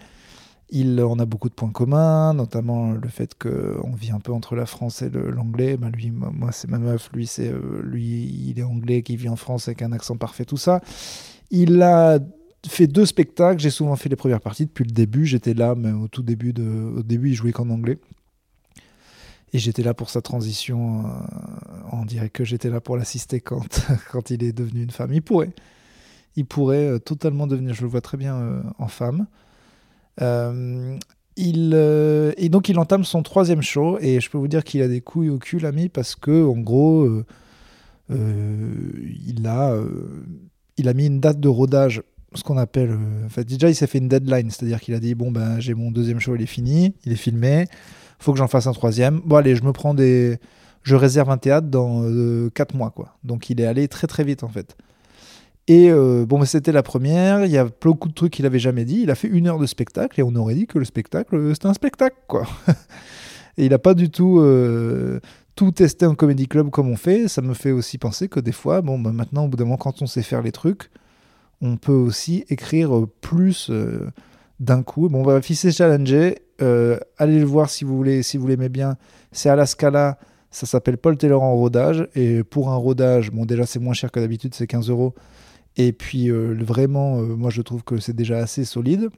Il, 0.70 1.00
on 1.00 1.18
a 1.20 1.26
beaucoup 1.26 1.48
de 1.48 1.54
points 1.54 1.70
communs, 1.70 2.34
notamment 2.34 2.90
le 2.90 3.08
fait 3.08 3.34
qu'on 3.38 3.92
vit 3.92 4.10
un 4.10 4.18
peu 4.18 4.32
entre 4.32 4.56
la 4.56 4.66
France 4.66 5.00
et 5.00 5.10
l'anglais. 5.10 5.76
Ben 5.76 5.90
lui, 5.90 6.10
moi, 6.10 6.50
c'est 6.50 6.68
ma 6.68 6.78
meuf, 6.78 7.08
lui, 7.12 7.26
c'est 7.28 7.48
euh, 7.48 7.82
lui, 7.84 8.48
il 8.48 8.58
est 8.58 8.64
anglais, 8.64 9.02
qui 9.02 9.16
vit 9.16 9.28
en 9.28 9.36
France 9.36 9.68
avec 9.68 9.82
un 9.82 9.92
accent 9.92 10.16
parfait, 10.16 10.44
tout 10.44 10.56
ça. 10.56 10.80
Il 11.52 11.80
a 11.82 12.18
fait 12.66 12.88
deux 12.88 13.06
spectacles. 13.06 13.60
J'ai 13.60 13.70
souvent 13.70 13.94
fait 13.94 14.08
les 14.08 14.16
premières 14.16 14.40
parties 14.40 14.66
depuis 14.66 14.84
le 14.84 14.90
début. 14.90 15.24
J'étais 15.24 15.54
là, 15.54 15.76
mais 15.76 15.92
au 15.92 16.08
tout 16.08 16.24
début, 16.24 16.52
de, 16.52 16.64
au 16.96 17.02
début, 17.04 17.30
il 17.30 17.34
jouait 17.34 17.52
qu'en 17.52 17.70
anglais. 17.70 17.98
Et 19.52 19.60
j'étais 19.60 19.84
là 19.84 19.94
pour 19.94 20.10
sa 20.10 20.20
transition. 20.20 21.06
Euh, 21.06 21.10
on 21.92 22.04
dirait 22.04 22.28
que 22.28 22.42
j'étais 22.42 22.70
là 22.70 22.80
pour 22.80 22.96
l'assister 22.96 23.40
quand, 23.40 23.86
quand 24.10 24.30
il 24.30 24.42
est 24.42 24.52
devenu 24.52 24.82
une 24.82 24.90
femme. 24.90 25.12
Il 25.12 25.22
pourrait. 25.22 25.52
Il 26.34 26.44
pourrait 26.44 26.88
euh, 26.88 26.98
totalement 26.98 27.46
devenir, 27.46 27.72
je 27.72 27.82
le 27.82 27.88
vois 27.88 28.00
très 28.00 28.16
bien, 28.16 28.64
en 28.78 28.88
femme. 28.88 29.28
Euh, 30.22 30.96
il, 31.36 31.72
euh, 31.74 32.32
et 32.38 32.48
donc 32.48 32.70
il 32.70 32.78
entame 32.78 33.04
son 33.04 33.22
troisième 33.22 33.60
show 33.60 33.98
et 34.00 34.20
je 34.20 34.30
peux 34.30 34.38
vous 34.38 34.48
dire 34.48 34.64
qu'il 34.64 34.80
a 34.80 34.88
des 34.88 35.02
couilles 35.02 35.28
au 35.28 35.38
cul 35.38 35.58
l'ami 35.58 35.90
parce 35.90 36.14
que 36.16 36.46
en 36.46 36.58
gros 36.58 37.04
euh, 37.04 37.24
il 39.28 39.46
a 39.46 39.76
il 40.78 40.88
a 40.88 40.94
mis 40.94 41.06
une 41.06 41.20
date 41.20 41.38
de 41.38 41.48
rodage 41.48 42.02
ce 42.34 42.42
qu'on 42.42 42.56
appelle 42.56 42.98
déjà 43.46 43.68
il 43.68 43.74
s'est 43.74 43.86
fait 43.86 43.98
une 43.98 44.08
deadline 44.08 44.50
c'est 44.50 44.64
à 44.64 44.66
dire 44.66 44.80
qu'il 44.80 44.94
a 44.94 44.98
dit 44.98 45.14
bon 45.14 45.30
ben 45.30 45.60
j'ai 45.60 45.74
mon 45.74 45.90
deuxième 45.90 46.20
show 46.20 46.34
il 46.34 46.40
est 46.40 46.46
fini 46.46 46.94
il 47.04 47.12
est 47.12 47.16
filmé 47.16 47.66
faut 48.18 48.32
que 48.32 48.38
j'en 48.38 48.48
fasse 48.48 48.66
un 48.66 48.72
troisième. 48.72 49.20
Bon 49.24 49.36
allez 49.36 49.56
je 49.56 49.62
me 49.62 49.72
prends 49.72 49.92
des 49.92 50.38
je 50.82 50.94
réserve 50.94 51.28
un 51.30 51.36
théâtre 51.36 51.66
dans 51.66 52.02
4 52.54 52.74
mois 52.74 52.90
quoi. 52.90 53.18
Donc 53.24 53.50
il 53.50 53.60
est 53.60 53.66
allé 53.66 53.88
très 53.88 54.06
très 54.06 54.24
vite 54.24 54.42
en 54.42 54.48
fait 54.48 54.76
et 55.68 55.90
euh, 55.90 56.26
bon, 56.26 56.44
c'était 56.44 56.70
la 56.70 56.84
première, 56.84 57.44
il 57.44 57.50
y 57.50 57.58
a 57.58 57.68
beaucoup 57.80 58.08
de 58.08 58.14
trucs 58.14 58.32
qu'il 58.32 58.46
avait 58.46 58.60
jamais 58.60 58.84
dit. 58.84 59.00
Il 59.02 59.10
a 59.10 59.16
fait 59.16 59.26
une 59.26 59.48
heure 59.48 59.58
de 59.58 59.66
spectacle 59.66 60.20
et 60.20 60.22
on 60.22 60.34
aurait 60.36 60.54
dit 60.54 60.66
que 60.66 60.78
le 60.78 60.84
spectacle, 60.84 61.34
euh, 61.34 61.54
c'était 61.54 61.66
un 61.66 61.74
spectacle, 61.74 62.16
quoi. 62.28 62.46
et 63.58 63.64
il 63.64 63.70
n'a 63.70 63.78
pas 63.78 63.94
du 63.94 64.08
tout 64.08 64.38
euh, 64.38 65.18
tout 65.56 65.72
testé 65.72 66.06
en 66.06 66.14
comédie 66.14 66.46
club 66.46 66.70
comme 66.70 66.88
on 66.88 66.96
fait. 66.96 67.26
Ça 67.26 67.42
me 67.42 67.52
fait 67.52 67.72
aussi 67.72 67.98
penser 67.98 68.28
que 68.28 68.38
des 68.38 68.52
fois, 68.52 68.80
bon, 68.80 68.98
bah, 68.98 69.10
maintenant, 69.10 69.46
au 69.46 69.48
bout 69.48 69.56
d'un 69.56 69.64
moment, 69.64 69.76
quand 69.76 70.02
on 70.02 70.06
sait 70.06 70.22
faire 70.22 70.40
les 70.40 70.52
trucs, 70.52 70.88
on 71.60 71.76
peut 71.76 71.92
aussi 71.92 72.44
écrire 72.48 73.04
plus 73.20 73.72
d'un 74.60 74.84
coup. 74.84 75.08
Bon, 75.08 75.24
bah, 75.24 75.42
fils 75.42 75.68
challenger. 75.72 76.42
allez 76.60 77.40
le 77.40 77.44
voir 77.44 77.70
si 77.70 77.84
vous 77.84 77.96
voulez, 77.96 78.22
si 78.22 78.36
vous 78.36 78.46
l'aimez 78.46 78.68
bien. 78.68 78.96
C'est 79.32 79.48
à 79.48 79.56
la 79.56 79.66
Scala. 79.66 80.16
Ça 80.52 80.64
s'appelle 80.64 80.96
Paul 80.96 81.18
Taylor 81.18 81.42
en 81.42 81.56
rodage. 81.56 82.06
Et 82.14 82.44
pour 82.44 82.70
un 82.70 82.76
rodage, 82.76 83.32
bon, 83.32 83.46
déjà, 83.46 83.66
c'est 83.66 83.80
moins 83.80 83.94
cher 83.94 84.12
que 84.12 84.20
d'habitude, 84.20 84.54
c'est 84.54 84.68
15 84.68 84.90
euros. 84.90 85.12
Et 85.76 85.92
puis 85.92 86.30
euh, 86.30 86.56
vraiment, 86.60 87.20
euh, 87.20 87.36
moi 87.36 87.50
je 87.50 87.62
trouve 87.62 87.84
que 87.84 87.98
c'est 87.98 88.14
déjà 88.14 88.38
assez 88.38 88.64
solide. 88.64 89.10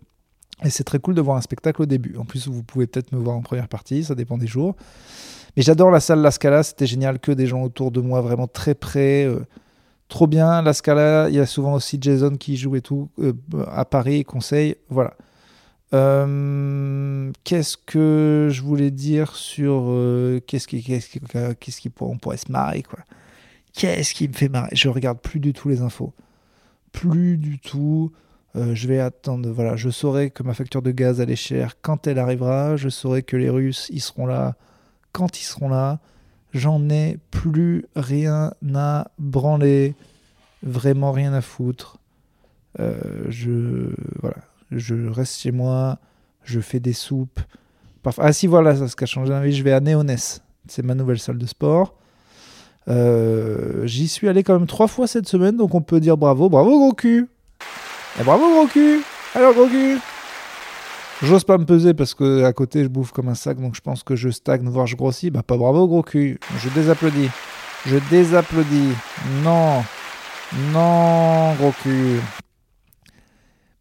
Et 0.65 0.71
c'est 0.71 0.83
très 0.83 0.99
cool 0.99 1.15
de 1.15 1.21
voir 1.21 1.37
un 1.37 1.41
spectacle 1.41 1.83
au 1.83 1.87
début. 1.87 2.17
En 2.17 2.25
plus, 2.25 2.49
vous 2.49 2.65
pouvez 2.65 2.89
peut-être 2.89 3.13
me 3.13 3.19
voir 3.19 3.37
en 3.37 3.43
première 3.43 3.69
partie, 3.69 4.03
ça 4.03 4.17
dépend 4.17 4.39
des 4.39 4.49
jours. 4.49 4.75
Mais 5.57 5.63
j'adore 5.63 5.93
la 5.93 6.01
salle 6.01 6.21
La 6.21 6.33
Scala, 6.33 6.65
c'était 6.65 6.87
génial 6.87 7.21
que 7.21 7.31
des 7.31 7.47
gens 7.47 7.63
autour 7.63 7.93
de 7.93 8.01
moi, 8.01 8.23
vraiment 8.23 8.49
très 8.49 8.75
près. 8.75 9.25
Euh, 9.25 9.47
trop 10.09 10.27
bien, 10.27 10.61
La 10.63 10.73
Scala, 10.73 11.29
il 11.29 11.37
y 11.37 11.39
a 11.39 11.47
souvent 11.47 11.75
aussi 11.75 11.99
Jason 12.01 12.37
qui 12.37 12.57
joue 12.57 12.75
et 12.75 12.81
tout, 12.81 13.09
à 13.71 13.85
Paris, 13.85 14.25
conseil, 14.25 14.75
voilà. 14.89 15.15
qu'est-ce 15.93 17.77
que 17.77 18.49
je 18.51 18.63
voulais 18.63 18.91
dire 18.91 19.37
sur 19.37 19.95
qu'est-ce 20.49 20.67
qui, 20.67 20.83
qu'est-ce 20.83 21.89
pourrait 21.89 22.37
se 22.37 22.51
marrer 22.51 22.83
quoi 22.83 22.99
Qu'est-ce 23.75 24.13
qui 24.13 24.27
me 24.27 24.33
fait 24.33 24.49
marrer? 24.49 24.71
Je 24.73 24.89
regarde 24.89 25.21
plus 25.21 25.39
du 25.39 25.53
tout 25.53 25.69
les 25.69 25.83
infos 25.83 26.13
plus 26.93 27.37
du 27.37 27.59
tout. 27.59 28.13
Euh, 28.57 28.75
je 28.75 28.89
vais 28.89 29.01
attendre. 29.01 29.51
Voilà, 29.51 29.77
je 29.77 29.91
saurai 29.91 30.31
que 30.31 30.43
ma 30.43 30.55
facture 30.55 30.83
de 30.83 30.91
gaz 30.91 31.21
elle 31.21 31.31
est 31.31 31.37
chère 31.37 31.81
quand 31.81 32.07
elle 32.07 32.19
arrivera. 32.19 32.77
Je 32.77 32.89
saurai 32.89 33.23
que 33.23 33.37
les 33.37 33.51
Russes 33.51 33.89
ils 33.91 34.01
seront 34.01 34.27
là 34.27 34.57
quand 35.13 35.41
ils 35.41 35.45
seront 35.45 35.69
là. 35.69 36.01
J'en 36.55 36.89
ai 36.89 37.19
plus 37.31 37.85
rien 37.95 38.53
à 38.75 39.11
branler, 39.19 39.95
vraiment 40.63 41.13
rien 41.13 41.33
à 41.35 41.43
foutre. 41.43 41.99
Euh, 42.81 42.99
je 43.29 43.93
voilà, 44.21 44.39
je 44.71 45.09
reste 45.09 45.41
chez 45.41 45.53
moi, 45.53 45.99
je 46.45 46.61
fais 46.61 46.81
des 46.81 46.93
soupes. 46.93 47.41
Ah 48.17 48.33
si 48.33 48.47
voilà, 48.47 48.75
ça 48.75 48.89
ce 48.89 48.97
qui 48.97 49.05
a 49.05 49.07
changé 49.07 49.31
ma 49.31 49.43
vie, 49.43 49.53
je 49.53 49.63
vais 49.63 49.73
à 49.73 49.81
Néonès, 49.81 50.43
c'est 50.67 50.83
ma 50.83 50.95
nouvelle 50.95 51.19
salle 51.19 51.37
de 51.37 51.47
sport. 51.47 51.95
Euh, 52.89 53.87
j'y 53.87 54.09
suis 54.09 54.29
allé 54.29 54.43
quand 54.43 54.55
même 54.55 54.67
trois 54.67 54.89
fois 54.89 55.07
cette 55.07 55.29
semaine, 55.29 55.57
donc 55.57 55.75
on 55.75 55.83
peut 55.83 56.01
dire 56.01 56.17
bravo, 56.17 56.49
bravo 56.49 56.79
gros 56.79 56.93
cul. 56.93 57.29
Et 58.21 58.25
bravo 58.25 58.51
gros 58.51 58.67
cul. 58.67 59.01
Alors 59.35 59.53
gros 59.55 59.67
cul. 59.67 59.99
J'ose 61.23 61.45
pas 61.45 61.59
me 61.59 61.65
peser 61.65 61.95
parce 61.95 62.15
que 62.15 62.45
à 62.45 62.53
côté 62.53 62.85
je 62.85 62.89
bouffe 62.89 63.13
comme 63.13 63.29
un 63.29 63.35
sac, 63.35 63.61
donc 63.61 63.75
je 63.75 63.81
pense 63.81 64.03
que 64.03 64.17
je 64.17 64.31
stagne, 64.31 64.69
voire 64.69 64.87
je 64.87 64.97
grossis. 64.97 65.31
Bah 65.31 65.43
pas 65.43 65.57
bravo 65.57 65.87
gros 65.87 66.03
cul. 66.03 66.39
Je 66.59 66.69
désapplaudis. 66.71 67.29
Je 67.87 67.97
désapplaudis. 68.11 68.93
Non. 69.43 69.83
Non 70.73 71.55
gros 71.55 71.73
cul. 71.83 72.21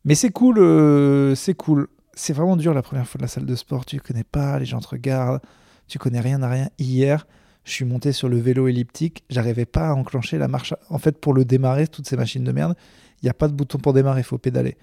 Mais 0.03 0.15
c'est 0.15 0.31
cool, 0.31 0.57
euh, 0.57 1.35
c'est 1.35 1.53
cool. 1.53 1.87
C'est 2.13 2.33
vraiment 2.33 2.55
dur 2.55 2.73
la 2.73 2.81
première 2.81 3.07
fois 3.07 3.19
de 3.19 3.23
la 3.23 3.27
salle 3.27 3.45
de 3.45 3.55
sport. 3.55 3.85
Tu 3.85 3.99
connais 3.99 4.23
pas, 4.23 4.57
les 4.57 4.65
gens 4.65 4.79
te 4.79 4.87
regardent. 4.87 5.41
Tu 5.87 5.99
connais 5.99 6.19
rien 6.19 6.41
à 6.41 6.49
rien. 6.49 6.69
Hier, 6.79 7.27
je 7.67 7.73
suis 7.73 7.85
monté 7.85 8.13
sur 8.13 8.29
le 8.29 8.39
vélo 8.39 8.69
elliptique. 8.69 9.25
J'arrivais 9.29 9.65
pas 9.65 9.89
à 9.89 9.93
enclencher 9.93 10.37
la 10.37 10.47
marche. 10.47 10.73
En 10.89 10.99
fait, 10.99 11.19
pour 11.19 11.33
le 11.33 11.43
démarrer, 11.43 11.85
toutes 11.87 12.07
ces 12.07 12.15
machines 12.15 12.45
de 12.45 12.53
merde, 12.53 12.77
il 13.21 13.25
n'y 13.25 13.29
a 13.29 13.33
pas 13.33 13.49
de 13.49 13.53
bouton 13.53 13.77
pour 13.77 13.91
démarrer, 13.91 14.21
il 14.21 14.23
faut 14.23 14.37
pédaler. 14.37 14.77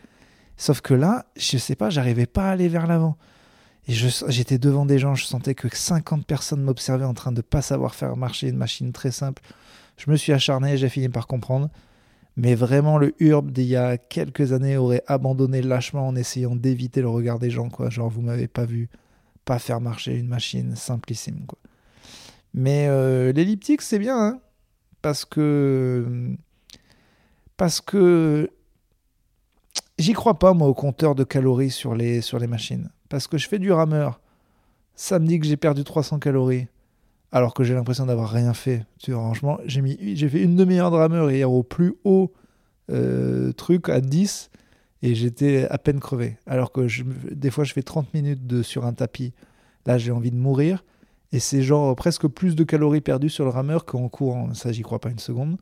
Sauf 0.59 0.83
que 0.83 0.93
là, 0.93 1.25
je 1.35 1.57
sais 1.57 1.77
pas, 1.77 1.89
j'arrivais 1.89 2.27
pas 2.27 2.51
à 2.51 2.51
aller 2.51 2.69
vers 2.69 2.87
l'avant. 2.87 3.17
Et 3.89 3.95
j'étais 3.95 4.59
devant 4.59 4.85
des 4.85 4.99
gens, 4.99 5.15
je 5.15 5.25
sentais 5.25 5.55
que 5.55 5.75
50 5.75 6.27
personnes 6.27 6.63
m'observaient 6.63 7.07
en 7.07 7.15
train 7.15 7.33
de 7.33 7.41
pas 7.41 7.63
savoir 7.63 7.95
faire 7.95 8.19
marcher 8.19 8.49
une 8.49 8.59
machine 8.59 8.93
très 8.93 9.11
simple. 9.11 9.43
Je 9.97 10.11
me 10.11 10.17
suis 10.17 10.35
acharné, 10.35 10.77
j'ai 10.77 10.91
fini 10.91 11.09
par 11.09 11.27
comprendre. 11.27 11.71
Mais 12.37 12.55
vraiment, 12.55 12.99
le 12.99 13.15
Urb 13.19 13.51
d'il 13.51 13.67
y 13.67 13.77
a 13.77 13.97
quelques 13.97 14.53
années 14.53 14.77
aurait 14.77 15.03
abandonné 15.07 15.63
lâchement 15.63 16.07
en 16.07 16.17
essayant 16.17 16.55
d'éviter 16.55 17.01
le 17.01 17.09
regard 17.09 17.39
des 17.39 17.51
gens, 17.51 17.71
quoi. 17.71 17.89
Genre, 17.89 18.11
vous 18.11 18.21
m'avez 18.21 18.49
pas 18.49 18.67
vu 18.67 18.91
pas 19.47 19.59
faire 19.59 19.81
marcher 19.81 20.19
une 20.19 20.29
machine 20.29 20.77
simplissime. 20.77 21.47
Mais 22.55 22.87
euh, 22.89 23.33
l'elliptique, 23.33 23.83
c'est 23.83 23.99
bien, 23.99 24.19
hein 24.19 24.41
parce 25.03 25.25
que. 25.25 26.35
Parce 27.57 27.81
que 27.81 28.51
J'y 29.99 30.13
crois 30.13 30.39
pas, 30.39 30.55
moi, 30.55 30.67
au 30.67 30.75
compteur 30.75 31.15
de 31.15 31.23
calories 31.23 31.71
sur 31.71 31.95
les, 31.95 32.21
sur 32.21 32.39
les 32.39 32.49
machines. 32.49 32.91
Parce 33.09 33.29
que 33.29 33.39
je 33.39 33.49
fais 33.49 33.61
du 33.61 33.71
rameur. 33.71 34.21
Ça 34.97 35.19
me 35.19 35.27
dit 35.27 35.39
que 35.39 35.47
j'ai 35.47 35.57
perdu 35.57 35.85
300 35.85 36.19
calories. 36.19 36.67
Alors 37.31 37.55
que 37.55 37.63
j'ai 37.63 37.75
l'impression 37.75 38.07
d'avoir 38.07 38.31
rien 38.31 38.55
fait. 38.55 38.85
Tu 38.99 39.13
vois, 39.13 39.23
franchement, 39.23 39.59
j'ai, 39.67 39.83
mis, 39.83 40.17
j'ai 40.17 40.29
fait 40.29 40.43
une 40.43 40.57
demi-heure 40.57 40.91
de 40.91 40.97
rameur 40.97 41.31
hier 41.31 41.51
au 41.51 41.63
plus 41.63 41.95
haut 42.05 42.33
euh, 42.91 43.53
truc 43.53 43.89
à 43.89 44.01
10 44.01 44.51
et 45.03 45.15
j'étais 45.15 45.67
à 45.69 45.79
peine 45.79 46.01
crevé. 46.01 46.39
Alors 46.47 46.73
que 46.73 46.87
des 47.33 47.51
fois, 47.51 47.65
je 47.65 47.73
fais 47.73 47.83
30 47.83 48.13
minutes 48.15 48.47
de, 48.47 48.63
sur 48.63 48.87
un 48.87 48.95
tapis. 48.95 49.33
Là, 49.87 49.99
j'ai 49.99 50.11
envie 50.11 50.31
de 50.31 50.37
mourir. 50.37 50.85
Et 51.35 51.41
c'est 51.41 51.63
genre 51.63 51.97
presque 51.97 52.29
plus 52.29 52.55
de 52.55 52.63
calories 52.63 53.01
perdues 53.01 53.29
sur 53.29 53.43
le 53.45 53.51
rameur 53.51 53.85
qu'en 53.85 54.09
courant. 54.09 54.55
Ça, 54.55 54.71
j'y 54.71 54.83
crois 54.83 55.01
pas 55.01 55.11
une 55.11 55.19
seconde. 55.19 55.57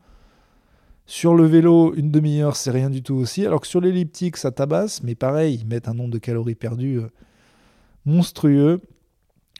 Sur 1.06 1.34
le 1.34 1.46
vélo, 1.46 1.94
une 1.94 2.10
demi-heure, 2.10 2.56
c'est 2.56 2.70
rien 2.70 2.90
du 2.90 3.02
tout 3.02 3.14
aussi. 3.14 3.46
Alors 3.46 3.62
que 3.62 3.66
sur 3.66 3.80
l'elliptique, 3.80 4.36
ça 4.36 4.50
tabasse, 4.50 5.02
mais 5.02 5.14
pareil, 5.14 5.54
ils 5.62 5.66
mettent 5.66 5.88
un 5.88 5.94
nombre 5.94 6.10
de 6.10 6.18
calories 6.18 6.56
perdues 6.56 6.98
euh, 6.98 7.10
monstrueux. 8.04 8.82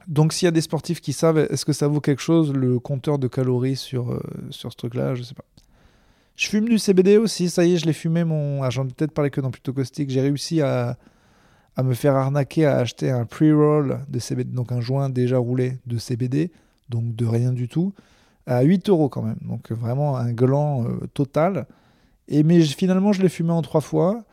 Donc 0.06 0.34
s'il 0.34 0.44
y 0.44 0.48
a 0.48 0.52
des 0.52 0.60
sportifs 0.60 1.00
qui 1.00 1.14
savent, 1.14 1.38
est-ce 1.38 1.64
que 1.64 1.72
ça 1.72 1.88
vaut 1.88 2.02
quelque 2.02 2.20
chose, 2.20 2.52
le 2.52 2.78
compteur 2.78 3.18
de 3.18 3.26
calories 3.26 3.76
sur, 3.76 4.12
euh, 4.12 4.20
sur 4.50 4.70
ce 4.70 4.76
truc-là? 4.76 5.14
Je 5.14 5.22
sais 5.22 5.34
pas. 5.34 5.46
Je 6.36 6.46
fume 6.46 6.68
du 6.68 6.78
CBD 6.78 7.16
aussi, 7.16 7.48
ça 7.48 7.64
y 7.64 7.72
est, 7.72 7.76
je 7.78 7.86
l'ai 7.86 7.94
fumé. 7.94 8.24
Mon... 8.24 8.62
Ah, 8.62 8.68
J'en 8.68 8.84
ai 8.86 8.92
peut-être 8.92 9.12
parlé 9.12 9.30
que 9.30 9.40
dans 9.40 9.50
Plutôt 9.50 9.72
Caustique. 9.72 10.10
J'ai 10.10 10.20
réussi 10.20 10.60
à, 10.60 10.98
à 11.76 11.82
me 11.82 11.94
faire 11.94 12.14
arnaquer 12.16 12.66
à 12.66 12.78
acheter 12.78 13.10
un 13.10 13.24
pre-roll 13.24 14.00
de 14.08 14.18
CBD, 14.18 14.52
donc 14.52 14.72
un 14.72 14.80
joint 14.80 15.08
déjà 15.08 15.38
roulé 15.38 15.78
de 15.86 15.98
CBD, 15.98 16.50
donc 16.88 17.14
de 17.14 17.24
rien 17.24 17.52
du 17.52 17.68
tout 17.68 17.94
à 18.46 18.62
8 18.62 18.88
euros 18.88 19.08
quand 19.08 19.22
même. 19.22 19.38
Donc 19.42 19.70
vraiment 19.72 20.16
un 20.16 20.32
gland 20.32 20.84
euh, 20.84 21.06
total. 21.14 21.66
Et 22.28 22.42
mais 22.42 22.62
finalement, 22.62 23.12
je 23.12 23.22
l'ai 23.22 23.28
fumé 23.28 23.50
en 23.50 23.62
trois 23.62 23.80
fois. 23.80 24.24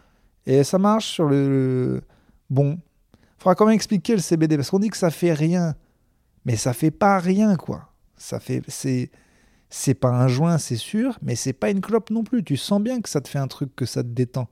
Et 0.46 0.63
ça 0.63 0.77
marche 0.77 1.08
sur 1.08 1.25
le. 1.25 2.01
Bon. 2.50 2.79
Faudra 3.38 3.55
quand 3.55 3.65
même 3.65 3.75
expliquer 3.75 4.13
le 4.13 4.19
CBD. 4.19 4.58
Parce 4.58 4.69
qu'on 4.69 4.79
dit 4.79 4.89
que 4.89 4.98
ça 4.98 5.12
fait 5.12 5.34
rien. 5.34 5.75
Mais 6.46 6.55
ça 6.55 6.74
fait 6.74 6.91
pas 6.91 7.19
rien, 7.19 7.55
quoi. 7.55 7.89
Ça 8.17 8.39
fait. 8.39 8.62
C'est. 8.67 9.12
C'est 9.72 9.93
pas 9.93 10.10
un 10.10 10.27
joint, 10.27 10.58
c'est 10.58 10.77
sûr, 10.77 11.19
mais 11.22 11.36
c'est 11.36 11.53
pas 11.53 11.69
une 11.69 11.79
clope 11.79 12.10
non 12.10 12.24
plus. 12.24 12.43
Tu 12.43 12.58
sens 12.58 12.81
bien 12.81 13.01
que 13.01 13.08
ça 13.08 13.22
te 13.22 13.27
fait 13.27 13.38
un 13.38 13.48
truc, 13.48 13.75
que 13.75 13.86
ça 13.86 14.01
te 14.01 14.08
détend. 14.08 14.48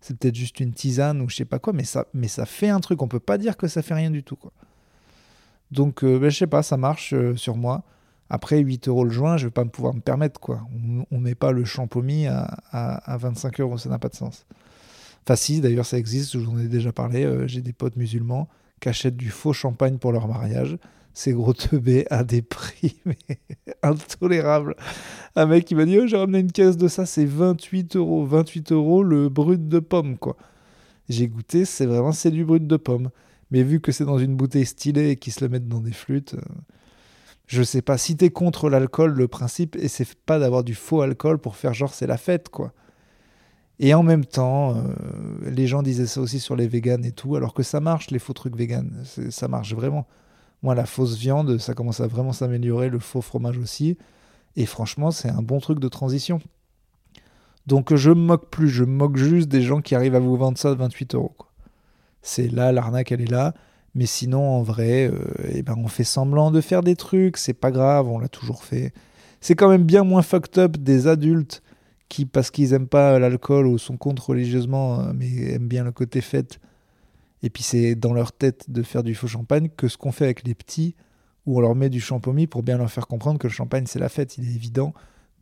C'est 0.00 0.16
peut-être 0.16 0.34
juste 0.34 0.60
une 0.60 0.72
tisane 0.72 1.20
ou 1.20 1.28
je 1.28 1.36
sais 1.36 1.44
pas 1.44 1.58
quoi, 1.58 1.72
mais 1.72 1.84
ça, 1.84 2.06
mais 2.14 2.28
ça 2.28 2.46
fait 2.46 2.68
un 2.68 2.80
truc. 2.80 3.02
On 3.02 3.08
peut 3.08 3.20
pas 3.20 3.38
dire 3.38 3.56
que 3.56 3.68
ça 3.68 3.82
fait 3.82 3.94
rien 3.94 4.10
du 4.10 4.22
tout, 4.22 4.36
quoi. 4.36 4.52
Donc, 5.70 6.02
euh, 6.02 6.18
ben, 6.18 6.30
je 6.30 6.38
sais 6.38 6.46
pas, 6.46 6.62
ça 6.62 6.76
marche 6.76 7.12
euh, 7.12 7.36
sur 7.36 7.56
moi. 7.56 7.84
Après, 8.28 8.58
8 8.58 8.88
euros 8.88 9.04
le 9.04 9.10
joint, 9.10 9.36
je 9.36 9.46
vais 9.46 9.50
pas 9.50 9.64
pouvoir 9.64 9.94
me 9.94 10.00
permettre. 10.00 10.40
quoi. 10.40 10.62
On 11.10 11.18
ne 11.18 11.22
met 11.22 11.34
pas 11.34 11.52
le 11.52 11.64
champomis 11.64 12.26
à, 12.26 12.44
à, 12.72 13.16
25 13.16 13.60
euros, 13.60 13.78
ça 13.78 13.88
n'a 13.88 13.98
pas 13.98 14.08
de 14.08 14.14
sens. 14.14 14.46
Enfin, 15.24 15.36
si, 15.36 15.60
d'ailleurs, 15.60 15.86
ça 15.86 15.98
existe, 15.98 16.32
je 16.32 16.38
vous 16.38 16.52
en 16.52 16.58
ai 16.58 16.68
déjà 16.68 16.92
parlé. 16.92 17.24
Euh, 17.24 17.46
j'ai 17.46 17.60
des 17.60 17.72
potes 17.72 17.96
musulmans 17.96 18.48
qui 18.80 18.88
achètent 18.88 19.16
du 19.16 19.30
faux 19.30 19.52
champagne 19.52 19.98
pour 19.98 20.12
leur 20.12 20.26
mariage. 20.28 20.78
Ces 21.12 21.32
gros 21.32 21.52
teubés 21.52 22.06
à 22.10 22.24
des 22.24 22.42
prix 22.42 22.96
intolérables. 23.82 24.76
Un 25.36 25.46
mec 25.46 25.64
qui 25.64 25.74
m'a 25.74 25.84
dit 25.84 25.98
oh, 25.98 26.06
J'ai 26.06 26.16
ramené 26.16 26.38
une 26.38 26.52
caisse 26.52 26.76
de 26.76 26.88
ça, 26.88 27.06
c'est 27.06 27.24
28 27.24 27.96
euros. 27.96 28.24
28 28.24 28.72
euros 28.72 29.02
le 29.02 29.28
brut 29.28 29.68
de 29.68 29.78
pomme, 29.78 30.18
quoi. 30.18 30.36
J'ai 31.08 31.26
goûté, 31.28 31.64
c'est 31.64 31.86
vraiment 31.86 32.12
c'est 32.12 32.30
du 32.30 32.44
brut 32.44 32.66
de 32.66 32.76
pomme. 32.76 33.10
Mais 33.50 33.64
vu 33.64 33.80
que 33.80 33.90
c'est 33.90 34.04
dans 34.04 34.18
une 34.18 34.36
bouteille 34.36 34.66
stylée 34.66 35.10
et 35.10 35.16
qu'ils 35.16 35.32
se 35.32 35.44
le 35.44 35.48
mettent 35.48 35.68
dans 35.68 35.80
des 35.80 35.92
flûtes. 35.92 36.34
Euh, 36.34 36.40
je 37.46 37.64
sais 37.64 37.82
pas, 37.82 37.98
si 37.98 38.16
t'es 38.16 38.30
contre 38.30 38.70
l'alcool, 38.70 39.12
le 39.12 39.26
principe, 39.26 39.74
et 39.74 39.88
c'est 39.88 40.14
pas 40.14 40.38
d'avoir 40.38 40.62
du 40.62 40.76
faux 40.76 41.02
alcool 41.02 41.38
pour 41.38 41.56
faire 41.56 41.74
genre 41.74 41.92
c'est 41.92 42.06
la 42.06 42.16
fête, 42.16 42.48
quoi. 42.48 42.72
Et 43.80 43.92
en 43.92 44.04
même 44.04 44.24
temps, 44.24 44.76
euh, 44.76 44.82
les 45.50 45.66
gens 45.66 45.82
disaient 45.82 46.06
ça 46.06 46.20
aussi 46.20 46.38
sur 46.38 46.54
les 46.54 46.68
véganes 46.68 47.04
et 47.04 47.10
tout, 47.10 47.34
alors 47.34 47.52
que 47.52 47.64
ça 47.64 47.80
marche, 47.80 48.10
les 48.12 48.20
faux 48.20 48.34
trucs 48.34 48.54
véganes, 48.54 49.02
ça 49.30 49.48
marche 49.48 49.74
vraiment. 49.74 50.06
Moi, 50.62 50.74
la 50.74 50.86
fausse 50.86 51.16
viande, 51.16 51.58
ça 51.58 51.74
commence 51.74 52.00
à 52.00 52.06
vraiment 52.06 52.32
s'améliorer, 52.32 52.88
le 52.88 52.98
faux 52.98 53.22
fromage 53.22 53.58
aussi. 53.58 53.96
Et 54.56 54.66
franchement, 54.66 55.10
c'est 55.10 55.30
un 55.30 55.42
bon 55.42 55.60
truc 55.60 55.80
de 55.80 55.88
transition. 55.88 56.40
Donc 57.66 57.94
je 57.94 58.10
me 58.10 58.16
moque 58.16 58.50
plus, 58.50 58.68
je 58.68 58.84
me 58.84 58.90
moque 58.90 59.16
juste 59.16 59.48
des 59.48 59.62
gens 59.62 59.80
qui 59.80 59.94
arrivent 59.94 60.14
à 60.14 60.20
vous 60.20 60.36
vendre 60.36 60.58
ça 60.58 60.70
à 60.70 60.74
28 60.74 61.14
euros. 61.14 61.36
C'est 62.22 62.48
là, 62.48 62.72
l'arnaque, 62.72 63.12
elle 63.12 63.20
est 63.20 63.30
là. 63.30 63.54
Mais 63.94 64.06
sinon, 64.06 64.48
en 64.48 64.62
vrai, 64.62 65.10
euh, 65.10 65.18
eh 65.52 65.62
ben, 65.62 65.74
on 65.76 65.88
fait 65.88 66.04
semblant 66.04 66.50
de 66.50 66.60
faire 66.60 66.82
des 66.82 66.96
trucs, 66.96 67.36
c'est 67.36 67.54
pas 67.54 67.70
grave, 67.70 68.08
on 68.08 68.18
l'a 68.18 68.28
toujours 68.28 68.62
fait. 68.62 68.92
C'est 69.40 69.54
quand 69.54 69.68
même 69.68 69.84
bien 69.84 70.04
moins 70.04 70.22
fucked 70.22 70.58
up 70.58 70.76
des 70.76 71.06
adultes 71.06 71.62
qui, 72.08 72.24
parce 72.24 72.50
qu'ils 72.50 72.72
aiment 72.72 72.88
pas 72.88 73.18
l'alcool 73.18 73.66
ou 73.66 73.78
sont 73.78 73.96
contre 73.96 74.30
religieusement, 74.30 75.00
euh, 75.00 75.12
mais 75.14 75.54
aiment 75.54 75.68
bien 75.68 75.84
le 75.84 75.92
côté 75.92 76.20
fête, 76.20 76.60
et 77.42 77.50
puis 77.50 77.62
c'est 77.62 77.94
dans 77.94 78.12
leur 78.12 78.32
tête 78.32 78.70
de 78.70 78.82
faire 78.82 79.02
du 79.02 79.14
faux 79.14 79.26
champagne, 79.26 79.68
que 79.76 79.88
ce 79.88 79.96
qu'on 79.96 80.12
fait 80.12 80.24
avec 80.24 80.44
les 80.44 80.54
petits, 80.54 80.94
où 81.46 81.58
on 81.58 81.60
leur 81.60 81.74
met 81.74 81.88
du 81.88 82.00
champomis 82.00 82.46
pour 82.46 82.62
bien 82.62 82.78
leur 82.78 82.90
faire 82.90 83.06
comprendre 83.06 83.38
que 83.38 83.46
le 83.46 83.52
champagne 83.52 83.86
c'est 83.86 83.98
la 83.98 84.08
fête. 84.08 84.38
Il 84.38 84.48
est 84.48 84.54
évident 84.54 84.92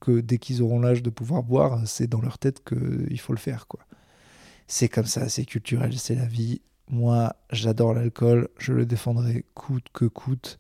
que 0.01 0.21
dès 0.21 0.39
qu'ils 0.39 0.63
auront 0.63 0.81
l'âge 0.81 1.03
de 1.03 1.11
pouvoir 1.11 1.43
boire, 1.43 1.81
c'est 1.87 2.07
dans 2.07 2.21
leur 2.21 2.39
tête 2.39 2.63
qu'il 2.65 3.21
faut 3.21 3.33
le 3.33 3.39
faire. 3.39 3.67
quoi. 3.67 3.81
C'est 4.69 4.89
comme 4.89 5.07
ça, 5.07 5.29
c'est 5.29 5.45
culturel, 5.45 5.99
c'est 5.99 6.15
la 6.15 6.27
vie, 6.27 6.61
moi, 6.91 7.37
j'adore 7.51 7.95
l'alcool, 7.95 8.49
je 8.59 8.73
le 8.73 8.87
défendrai 8.87 9.45
coûte 9.55 9.87
que 9.93 10.07
coûte. 10.07 10.59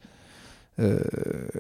Euh, 0.78 1.00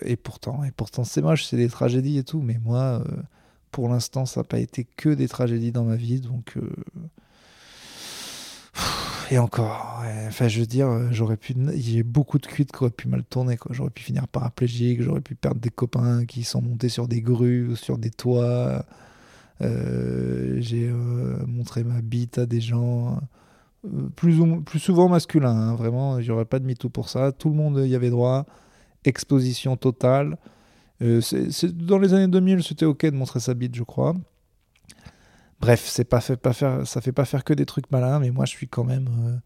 et 0.02 0.16
pourtant, 0.16 0.62
et 0.64 0.70
pourtant 0.70 1.04
c'est 1.04 1.22
moche, 1.22 1.44
c'est 1.44 1.56
des 1.56 1.68
tragédies 1.68 2.18
et 2.18 2.24
tout, 2.24 2.40
mais 2.40 2.58
moi, 2.62 3.02
euh, 3.06 3.22
pour 3.70 3.88
l'instant, 3.88 4.26
ça 4.26 4.40
n'a 4.40 4.44
pas 4.44 4.58
été 4.58 4.84
que 4.84 5.08
des 5.08 5.28
tragédies 5.28 5.72
dans 5.72 5.84
ma 5.84 5.96
vie, 5.96 6.20
donc. 6.20 6.56
Euh, 6.56 6.70
et 9.30 9.38
encore, 9.38 10.02
enfin, 10.26 10.48
je 10.48 10.60
veux 10.60 10.66
dire, 10.66 11.12
j'aurais 11.12 11.36
pu. 11.36 11.54
J'ai 11.76 12.02
beaucoup 12.02 12.38
de 12.38 12.46
cuites 12.46 12.72
qui 12.72 12.78
auraient 12.82 12.90
pu 12.90 13.08
mal 13.08 13.24
tourner, 13.24 13.56
quoi. 13.56 13.74
J'aurais 13.74 13.90
pu 13.90 14.02
finir 14.02 14.28
paraplégique, 14.28 15.02
j'aurais 15.02 15.20
pu 15.20 15.34
perdre 15.34 15.60
des 15.60 15.70
copains 15.70 16.24
qui 16.24 16.44
sont 16.44 16.62
montés 16.62 16.88
sur 16.88 17.08
des 17.08 17.20
grues 17.20 17.68
ou 17.68 17.76
sur 17.76 17.98
des 17.98 18.10
toits. 18.10 18.84
J'ai 19.60 20.90
montré 21.46 21.84
ma 21.84 22.00
bite 22.00 22.38
à 22.38 22.46
des 22.46 22.60
gens 22.60 23.20
plus, 24.16 24.40
ou, 24.40 24.60
plus 24.60 24.78
souvent 24.78 25.08
masculin, 25.08 25.50
hein, 25.50 25.74
vraiment, 25.74 26.18
il 26.18 26.24
n'y 26.24 26.30
aurait 26.30 26.44
pas 26.44 26.58
de 26.58 26.66
MeToo 26.66 26.88
pour 26.88 27.08
ça. 27.08 27.32
Tout 27.32 27.48
le 27.48 27.54
monde 27.54 27.78
y 27.86 27.94
avait 27.94 28.10
droit, 28.10 28.46
exposition 29.04 29.76
totale. 29.76 30.36
Euh, 31.02 31.20
dans 31.74 31.98
les 31.98 32.14
années 32.14 32.28
2000, 32.28 32.62
c'était 32.62 32.86
ok 32.86 33.06
de 33.06 33.10
montrer 33.16 33.40
sa 33.40 33.54
bite, 33.54 33.74
je 33.76 33.84
crois. 33.84 34.14
Bref, 35.60 35.84
c'est 35.86 36.04
pas 36.04 36.20
fait 36.20 36.36
pas 36.36 36.52
faire, 36.52 36.86
ça 36.86 37.00
fait 37.00 37.12
pas 37.12 37.24
faire 37.24 37.44
que 37.44 37.52
des 37.52 37.66
trucs 37.66 37.90
malins, 37.90 38.20
mais 38.20 38.30
moi 38.30 38.44
je 38.44 38.52
suis 38.52 38.68
quand 38.68 38.84
même. 38.84 39.08
Euh, 39.26 39.36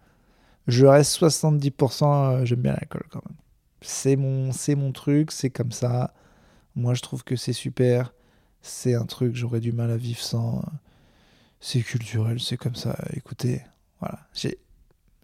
je 0.67 0.87
reste 0.87 1.21
70%, 1.21 2.05
euh, 2.05 2.45
j'aime 2.45 2.61
bien 2.61 2.73
l'alcool 2.73 3.05
quand 3.11 3.23
même. 3.29 3.37
C'est 3.81 4.17
mon, 4.17 4.53
c'est 4.53 4.75
mon 4.75 4.93
truc, 4.93 5.33
c'est 5.33 5.51
comme 5.51 5.73
ça. 5.73 6.15
Moi, 6.77 6.95
je 6.95 7.03
trouve 7.03 7.25
que 7.25 7.37
c'est 7.37 7.53
super. 7.53 8.15
C'est 8.63 8.95
un 8.95 9.07
truc, 9.07 9.35
j'aurais 9.35 9.61
du 9.61 9.73
mal 9.73 9.91
à 9.91 9.97
vivre 9.97 10.21
sans. 10.21 10.63
C'est 11.61 11.83
culturel, 11.83 12.41
c'est 12.41 12.57
comme 12.57 12.75
ça. 12.75 12.97
Écoutez, 13.15 13.63
voilà. 14.01 14.21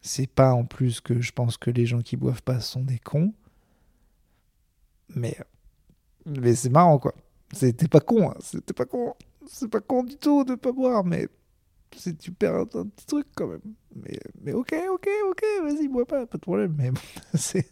C'est 0.02 0.26
pas 0.26 0.52
en 0.52 0.64
plus 0.64 1.00
que 1.00 1.20
je 1.20 1.32
pense 1.32 1.56
que 1.56 1.70
les 1.70 1.86
gens 1.86 2.02
qui 2.02 2.16
boivent 2.16 2.42
pas 2.42 2.60
sont 2.60 2.82
des 2.82 2.98
cons. 2.98 3.32
Mais, 5.14 5.36
mais 6.26 6.54
c'est 6.54 6.68
marrant, 6.70 6.98
quoi. 6.98 7.14
C'était 7.52 7.88
pas 7.88 8.00
con, 8.00 8.30
hein. 8.30 8.34
c'était 8.40 8.74
pas 8.74 8.84
con. 8.84 9.14
C'est 9.48 9.68
pas 9.68 9.80
con 9.80 10.04
du 10.04 10.16
tout 10.16 10.44
de 10.44 10.54
pas 10.54 10.72
boire, 10.72 11.04
mais 11.04 11.28
c'est 11.96 12.16
tu 12.16 12.32
perds 12.32 12.54
un, 12.54 12.66
petit 12.66 13.06
truc 13.06 13.26
quand 13.34 13.48
même. 13.48 13.62
Mais, 13.96 14.18
mais 14.42 14.52
ok, 14.52 14.74
ok, 14.92 15.08
ok, 15.30 15.42
vas-y, 15.62 15.88
bois 15.88 16.06
pas, 16.06 16.26
pas 16.26 16.36
de 16.36 16.42
problème. 16.42 16.74
Mais 16.76 16.90
c'est, 17.34 17.64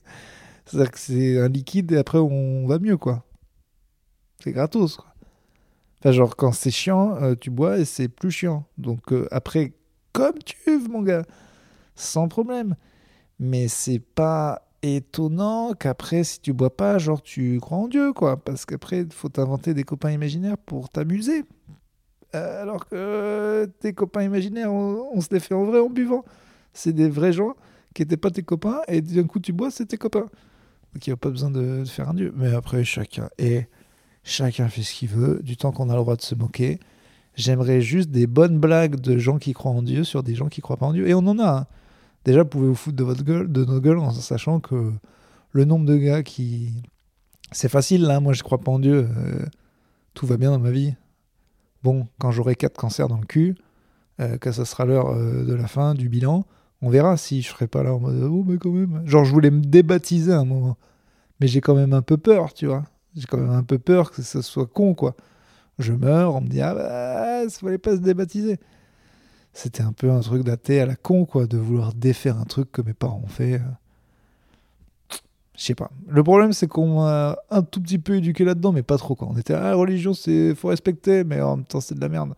que 0.64 0.98
c'est 0.98 1.38
un 1.38 1.48
liquide 1.48 1.92
et 1.92 1.98
après 1.98 2.18
on 2.18 2.66
va 2.66 2.78
mieux, 2.78 2.96
quoi. 2.96 3.24
C'est 4.42 4.52
gratos, 4.52 4.96
quoi. 4.96 5.14
Enfin, 6.00 6.12
genre, 6.12 6.36
quand 6.36 6.52
c'est 6.52 6.70
chiant, 6.70 7.16
euh, 7.22 7.34
tu 7.34 7.50
bois 7.50 7.78
et 7.78 7.84
c'est 7.84 8.08
plus 8.08 8.30
chiant. 8.30 8.64
Donc 8.78 9.12
euh, 9.12 9.28
après, 9.30 9.74
comme 10.12 10.38
tu 10.38 10.56
veux, 10.66 10.88
mon 10.88 11.02
gars, 11.02 11.24
sans 11.94 12.28
problème. 12.28 12.76
Mais 13.38 13.68
c'est 13.68 13.98
pas 13.98 14.65
étonnant 14.82 15.74
qu'après, 15.74 16.24
si 16.24 16.40
tu 16.40 16.52
bois 16.52 16.74
pas, 16.74 16.98
genre, 16.98 17.22
tu 17.22 17.58
crois 17.60 17.78
en 17.78 17.88
Dieu, 17.88 18.12
quoi. 18.12 18.36
Parce 18.36 18.64
qu'après, 18.64 19.00
il 19.00 19.12
faut 19.12 19.28
t'inventer 19.28 19.74
des 19.74 19.84
copains 19.84 20.10
imaginaires 20.10 20.58
pour 20.58 20.88
t'amuser. 20.88 21.44
Euh, 22.34 22.62
alors 22.62 22.86
que 22.86 23.70
tes 23.80 23.92
copains 23.92 24.22
imaginaires, 24.22 24.72
on, 24.72 25.20
se 25.20 25.28
les 25.32 25.40
fait 25.40 25.54
en 25.54 25.64
vrai 25.64 25.80
en 25.80 25.88
buvant. 25.88 26.24
C'est 26.72 26.92
des 26.92 27.08
vrais 27.08 27.32
gens 27.32 27.54
qui 27.94 28.02
n'étaient 28.02 28.16
pas 28.16 28.30
tes 28.30 28.42
copains, 28.42 28.80
et 28.88 29.00
d'un 29.00 29.24
coup, 29.24 29.40
tu 29.40 29.52
bois, 29.52 29.70
c'est 29.70 29.86
tes 29.86 29.96
copains. 29.96 30.26
Donc, 30.92 31.06
il 31.06 31.10
n'y 31.10 31.14
a 31.14 31.16
pas 31.16 31.30
besoin 31.30 31.50
de, 31.50 31.84
faire 31.84 32.08
un 32.08 32.14
Dieu. 32.14 32.32
Mais 32.36 32.54
après, 32.54 32.84
chacun. 32.84 33.28
Et 33.38 33.66
chacun 34.22 34.68
fait 34.68 34.82
ce 34.82 34.92
qu'il 34.94 35.08
veut, 35.08 35.40
du 35.42 35.56
temps 35.56 35.72
qu'on 35.72 35.88
a 35.88 35.94
le 35.94 36.00
droit 36.00 36.16
de 36.16 36.22
se 36.22 36.34
moquer. 36.34 36.78
J'aimerais 37.34 37.80
juste 37.80 38.10
des 38.10 38.26
bonnes 38.26 38.58
blagues 38.58 38.98
de 39.00 39.18
gens 39.18 39.38
qui 39.38 39.52
croient 39.52 39.72
en 39.72 39.82
Dieu 39.82 40.04
sur 40.04 40.22
des 40.22 40.34
gens 40.34 40.48
qui 40.48 40.60
croient 40.60 40.78
pas 40.78 40.86
en 40.86 40.92
Dieu. 40.92 41.08
Et 41.08 41.14
on 41.14 41.26
en 41.26 41.38
a. 41.38 41.50
Hein. 41.50 41.66
Déjà, 42.26 42.42
vous 42.42 42.48
pouvez 42.48 42.66
vous 42.66 42.74
foutre 42.74 42.96
de 42.96 43.04
votre 43.04 43.22
gueule, 43.22 43.50
de 43.50 43.64
nos 43.64 43.80
gueules 43.80 43.98
en 43.98 44.10
sachant 44.10 44.58
que 44.58 44.92
le 45.52 45.64
nombre 45.64 45.86
de 45.86 45.96
gars 45.96 46.24
qui. 46.24 46.82
C'est 47.52 47.68
facile, 47.68 48.02
là, 48.02 48.18
moi 48.18 48.32
je 48.32 48.42
crois 48.42 48.58
pas 48.58 48.72
en 48.72 48.80
Dieu. 48.80 49.08
Euh, 49.16 49.46
tout 50.12 50.26
va 50.26 50.36
bien 50.36 50.50
dans 50.50 50.58
ma 50.58 50.72
vie. 50.72 50.96
Bon, 51.84 52.08
quand 52.18 52.32
j'aurai 52.32 52.56
quatre 52.56 52.76
cancers 52.76 53.06
dans 53.06 53.18
le 53.18 53.26
cul, 53.26 53.54
euh, 54.20 54.38
que 54.38 54.50
ça 54.50 54.64
sera 54.64 54.84
l'heure 54.84 55.10
euh, 55.10 55.44
de 55.44 55.54
la 55.54 55.68
fin, 55.68 55.94
du 55.94 56.08
bilan, 56.08 56.44
on 56.82 56.90
verra 56.90 57.16
si 57.16 57.42
je 57.42 57.48
serai 57.48 57.68
pas 57.68 57.84
là 57.84 57.94
en 57.94 58.00
mode 58.00 58.20
Oh, 58.24 58.44
mais 58.44 58.58
quand 58.58 58.72
même. 58.72 59.06
Genre, 59.06 59.24
je 59.24 59.32
voulais 59.32 59.52
me 59.52 59.60
débaptiser 59.60 60.32
un 60.32 60.44
moment. 60.44 60.76
Mais 61.40 61.46
j'ai 61.46 61.60
quand 61.60 61.76
même 61.76 61.92
un 61.92 62.02
peu 62.02 62.16
peur, 62.16 62.54
tu 62.54 62.66
vois. 62.66 62.82
J'ai 63.14 63.26
quand 63.26 63.38
même 63.38 63.50
un 63.50 63.62
peu 63.62 63.78
peur 63.78 64.10
que 64.10 64.22
ça 64.22 64.42
soit 64.42 64.66
con, 64.66 64.94
quoi. 64.94 65.14
Je 65.78 65.92
meurs, 65.92 66.34
on 66.34 66.40
me 66.40 66.48
dit 66.48 66.60
Ah 66.60 66.74
bah, 66.74 67.48
ça 67.48 67.60
fallait 67.60 67.78
pas 67.78 67.92
se 67.92 68.00
débaptiser 68.00 68.58
c'était 69.56 69.82
un 69.82 69.92
peu 69.92 70.10
un 70.10 70.20
truc 70.20 70.42
d'athée 70.44 70.80
à 70.80 70.86
la 70.86 70.96
con, 70.96 71.24
quoi, 71.24 71.46
de 71.46 71.56
vouloir 71.56 71.94
défaire 71.94 72.38
un 72.38 72.44
truc 72.44 72.70
que 72.70 72.82
mes 72.82 72.92
parents 72.92 73.22
ont 73.24 73.28
fait. 73.28 73.60
Je 75.56 75.62
sais 75.62 75.74
pas. 75.74 75.90
Le 76.08 76.22
problème, 76.22 76.52
c'est 76.52 76.66
qu'on 76.66 77.00
m'a 77.00 77.38
un 77.50 77.62
tout 77.62 77.80
petit 77.80 77.98
peu 77.98 78.16
éduqué 78.16 78.44
là-dedans, 78.44 78.72
mais 78.72 78.82
pas 78.82 78.98
trop, 78.98 79.14
quoi. 79.14 79.28
On 79.30 79.36
était, 79.38 79.54
ah, 79.54 79.74
religion, 79.74 80.12
c'est 80.12 80.54
faut 80.54 80.68
respecter, 80.68 81.24
mais 81.24 81.40
en 81.40 81.56
même 81.56 81.64
temps, 81.64 81.80
c'est 81.80 81.94
de 81.94 82.00
la 82.00 82.10
merde. 82.10 82.34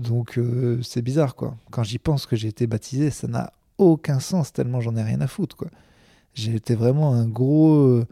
Donc, 0.00 0.36
euh, 0.38 0.80
c'est 0.82 1.02
bizarre, 1.02 1.36
quoi. 1.36 1.54
Quand 1.70 1.84
j'y 1.84 1.98
pense 1.98 2.26
que 2.26 2.34
j'ai 2.34 2.48
été 2.48 2.66
baptisé, 2.66 3.10
ça 3.10 3.28
n'a 3.28 3.52
aucun 3.78 4.18
sens, 4.18 4.52
tellement 4.52 4.80
j'en 4.80 4.96
ai 4.96 5.02
rien 5.02 5.20
à 5.20 5.28
foutre, 5.28 5.56
quoi. 5.56 5.68
Été 6.36 6.74
vraiment 6.74 7.14
un 7.14 7.26
gros 7.26 7.74
euh, 7.74 8.06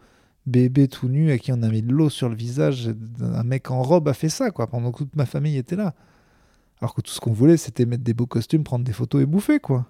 bébé 0.45 0.87
tout 0.87 1.07
nu 1.07 1.31
à 1.31 1.37
qui 1.37 1.51
on 1.51 1.61
a 1.63 1.69
mis 1.69 1.81
de 1.81 1.91
l'eau 1.91 2.09
sur 2.09 2.29
le 2.29 2.35
visage. 2.35 2.89
Un 3.21 3.43
mec 3.43 3.71
en 3.71 3.83
robe 3.83 4.07
a 4.07 4.13
fait 4.13 4.29
ça, 4.29 4.51
quoi, 4.51 4.67
pendant 4.67 4.91
que 4.91 4.99
toute 4.99 5.15
ma 5.15 5.25
famille 5.25 5.57
était 5.57 5.75
là. 5.75 5.93
Alors 6.81 6.93
que 6.93 7.01
tout 7.01 7.11
ce 7.11 7.19
qu'on 7.19 7.33
voulait, 7.33 7.57
c'était 7.57 7.85
mettre 7.85 8.03
des 8.03 8.13
beaux 8.13 8.27
costumes, 8.27 8.63
prendre 8.63 8.85
des 8.85 8.93
photos 8.93 9.21
et 9.21 9.25
bouffer, 9.25 9.59
quoi. 9.59 9.85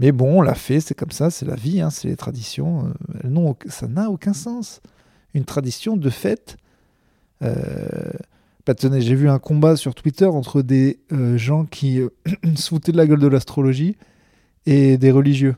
Mais 0.00 0.12
bon, 0.12 0.38
on 0.38 0.42
l'a 0.42 0.54
fait, 0.54 0.80
c'est 0.80 0.94
comme 0.94 1.12
ça, 1.12 1.30
c'est 1.30 1.46
la 1.46 1.54
vie, 1.54 1.80
hein, 1.80 1.90
c'est 1.90 2.08
les 2.08 2.16
traditions. 2.16 2.86
Euh, 2.86 3.28
non, 3.28 3.56
ça 3.68 3.86
n'a 3.86 4.10
aucun 4.10 4.32
sens. 4.32 4.80
Une 5.34 5.44
tradition 5.44 5.96
de 5.96 6.10
fête. 6.10 6.56
Euh, 7.42 7.54
bah, 8.66 8.74
tenez, 8.74 9.00
j'ai 9.00 9.14
vu 9.14 9.28
un 9.28 9.38
combat 9.38 9.76
sur 9.76 9.94
Twitter 9.94 10.26
entre 10.26 10.62
des 10.62 10.98
euh, 11.12 11.36
gens 11.38 11.64
qui 11.64 12.00
se 12.56 12.68
foutaient 12.68 12.92
de 12.92 12.96
la 12.96 13.06
gueule 13.06 13.20
de 13.20 13.28
l'astrologie 13.28 13.96
et 14.66 14.98
des 14.98 15.10
religieux. 15.10 15.56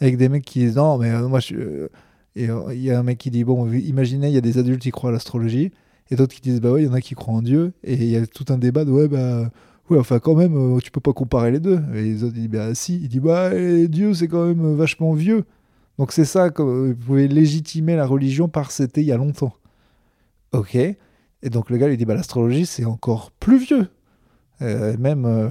Avec 0.00 0.16
des 0.16 0.28
mecs 0.28 0.44
qui 0.44 0.60
disent 0.60 0.76
non, 0.76 0.98
mais 0.98 1.10
moi 1.22 1.40
je. 1.40 1.88
Et 2.34 2.48
il 2.72 2.82
y 2.82 2.90
a 2.90 2.98
un 2.98 3.02
mec 3.02 3.16
qui 3.16 3.30
dit 3.30 3.44
bon, 3.44 3.72
imaginez, 3.72 4.28
il 4.28 4.34
y 4.34 4.36
a 4.36 4.42
des 4.42 4.58
adultes 4.58 4.82
qui 4.82 4.90
croient 4.90 5.08
à 5.08 5.12
l'astrologie 5.12 5.72
et 6.10 6.16
d'autres 6.16 6.34
qui 6.34 6.40
disent 6.40 6.60
bah 6.60 6.70
il 6.78 6.84
y 6.84 6.88
en 6.88 6.92
a 6.92 7.00
qui 7.00 7.14
croient 7.14 7.34
en 7.34 7.42
Dieu, 7.42 7.72
et 7.84 7.94
il 7.94 8.08
y 8.08 8.16
a 8.16 8.26
tout 8.26 8.46
un 8.48 8.58
débat 8.58 8.84
de 8.84 8.90
ouais, 8.90 9.08
bah 9.08 9.50
ouais, 9.90 9.98
enfin 9.98 10.18
quand 10.18 10.34
même, 10.34 10.56
euh, 10.56 10.80
tu 10.80 10.90
peux 10.90 11.00
pas 11.00 11.12
comparer 11.12 11.50
les 11.50 11.60
deux. 11.60 11.80
Et 11.94 12.02
les 12.02 12.24
autres 12.24 12.34
disent 12.34 12.48
bah 12.48 12.74
si, 12.74 12.96
il 12.96 13.08
dit 13.08 13.20
bah 13.20 13.50
Dieu 13.88 14.14
c'est 14.14 14.28
quand 14.28 14.46
même 14.46 14.74
vachement 14.74 15.12
vieux. 15.12 15.44
Donc 15.98 16.12
c'est 16.12 16.24
ça, 16.24 16.50
que 16.50 16.62
vous 16.62 16.94
pouvez 16.94 17.28
légitimer 17.28 17.96
la 17.96 18.06
religion 18.06 18.48
par 18.48 18.70
c'était 18.70 19.00
il 19.02 19.06
y 19.06 19.12
a 19.12 19.16
longtemps. 19.16 19.54
Ok. 20.52 20.74
Et 20.76 21.50
donc 21.50 21.70
le 21.70 21.76
gars 21.78 21.88
lui 21.88 21.96
dit 21.96 22.04
bah 22.04 22.14
l'astrologie 22.14 22.66
c'est 22.66 22.84
encore 22.84 23.30
plus 23.32 23.58
vieux. 23.58 23.88
Euh, 24.62 24.96
même 24.98 25.26
euh, 25.26 25.48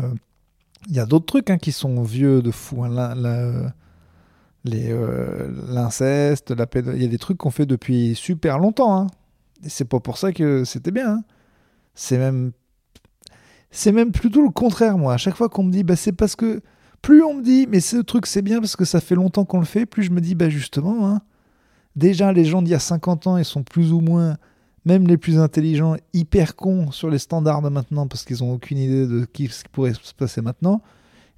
il 0.90 0.96
y 0.96 1.00
a 1.00 1.06
d'autres 1.06 1.26
trucs 1.26 1.50
hein, 1.50 1.58
qui 1.58 1.72
sont 1.72 2.04
vieux 2.04 2.42
de 2.42 2.52
fou. 2.52 2.84
Hein. 2.84 3.16
l'inceste, 4.64 6.52
la, 6.52 6.68
il 6.94 7.02
y 7.02 7.06
a 7.06 7.10
des 7.10 7.18
trucs 7.18 7.38
qu'on 7.38 7.52
fait 7.52 7.66
depuis 7.66 8.16
super 8.16 8.60
longtemps. 8.60 8.96
Hein 8.98 9.08
c'est 9.68 9.86
pas 9.86 10.00
pour 10.00 10.18
ça 10.18 10.32
que 10.32 10.64
c'était 10.64 10.92
bien. 10.92 11.18
Hein. 11.18 11.24
C'est 11.94 12.18
même. 12.18 12.52
C'est 13.72 13.92
même 13.92 14.12
plutôt 14.12 14.42
le 14.42 14.50
contraire, 14.50 14.98
moi. 14.98 15.14
À 15.14 15.18
chaque 15.18 15.36
fois 15.36 15.50
qu'on 15.50 15.64
me 15.64 15.72
dit, 15.72 15.84
bah, 15.84 15.96
c'est 15.96 16.14
parce 16.14 16.36
que. 16.36 16.62
Plus 17.02 17.24
on 17.24 17.36
me 17.36 17.44
dit, 17.44 17.68
mais 17.70 17.82
ce 17.82 17.98
truc 17.98 18.26
c'est 18.26 18.42
bien 18.42 18.60
parce 18.60 18.76
que 18.76 18.84
ça 18.84 19.00
fait 19.00 19.14
longtemps 19.14 19.46
qu'on 19.46 19.60
le 19.60 19.66
fait, 19.66 19.86
plus 19.86 20.02
je 20.02 20.10
me 20.10 20.20
dis, 20.22 20.34
bah 20.34 20.50
justement, 20.50 21.08
hein, 21.08 21.22
déjà 21.96 22.34
les 22.34 22.46
gens 22.46 22.64
d'il 22.64 22.72
y 22.72 22.74
a 22.74 22.80
50 22.80 23.28
ans, 23.28 23.38
ils 23.38 23.46
sont 23.46 23.62
plus 23.62 23.94
ou 23.94 24.00
moins, 24.00 24.38
même 24.86 25.06
les 25.06 25.18
plus 25.18 25.38
intelligents, 25.38 25.98
hyper 26.14 26.56
cons 26.56 26.90
sur 26.90 27.12
les 27.12 27.20
standards 27.20 27.62
de 27.62 27.70
maintenant 27.70 28.08
parce 28.08 28.26
qu'ils 28.26 28.40
n'ont 28.40 28.54
aucune 28.54 28.80
idée 28.80 29.06
de 29.06 29.22
ce 29.22 29.64
qui 29.64 29.70
pourrait 29.72 29.94
se 29.94 30.16
passer 30.16 30.42
maintenant. 30.42 30.82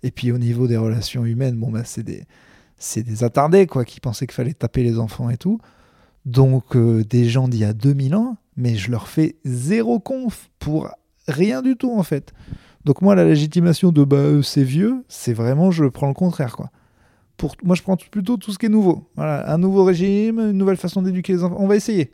Et 0.03 0.11
puis 0.11 0.31
au 0.31 0.37
niveau 0.37 0.67
des 0.67 0.77
relations 0.77 1.25
humaines, 1.25 1.57
bon, 1.57 1.69
bah, 1.69 1.83
c'est 1.83 2.03
des, 2.03 2.23
c'est 2.77 3.03
des 3.03 3.25
attardés 3.25 3.67
quoi, 3.67 3.83
qui 3.83 3.99
pensaient 3.99 4.27
qu'il 4.27 4.35
fallait 4.35 4.53
taper 4.53 4.83
les 4.83 4.99
enfants 4.99 5.29
et 5.29 5.37
tout. 5.37 5.59
Donc 6.27 6.75
euh, 6.75 7.05
des 7.05 7.29
gens 7.29 7.47
d'il 7.47 7.61
y 7.61 7.63
a 7.63 7.71
2000 7.71 8.13
ans, 8.13 8.35
mais 8.57 8.75
je 8.75 8.91
leur 8.91 9.07
fais 9.07 9.37
zéro 9.45 10.01
conf 10.01 10.49
pour 10.59 10.89
rien 11.29 11.61
du 11.61 11.77
tout 11.77 11.97
en 11.97 12.03
fait. 12.03 12.33
Donc 12.83 13.01
moi 13.01 13.15
la 13.15 13.23
légitimation 13.23 13.93
de 13.93 14.03
bah 14.03 14.43
c'est 14.43 14.63
vieux, 14.63 15.05
c'est 15.07 15.31
vraiment 15.31 15.71
je 15.71 15.85
prends 15.85 16.09
le 16.09 16.13
contraire 16.13 16.57
quoi. 16.57 16.69
Pour 17.37 17.55
moi 17.63 17.77
je 17.77 17.81
prends 17.81 17.95
plutôt 17.95 18.35
tout 18.35 18.51
ce 18.51 18.59
qui 18.59 18.65
est 18.65 18.69
nouveau. 18.69 19.07
Voilà, 19.15 19.49
un 19.49 19.57
nouveau 19.57 19.85
régime, 19.85 20.39
une 20.39 20.57
nouvelle 20.57 20.75
façon 20.75 21.01
d'éduquer 21.01 21.31
les 21.31 21.45
enfants. 21.45 21.55
On 21.59 21.67
va 21.67 21.77
essayer. 21.77 22.11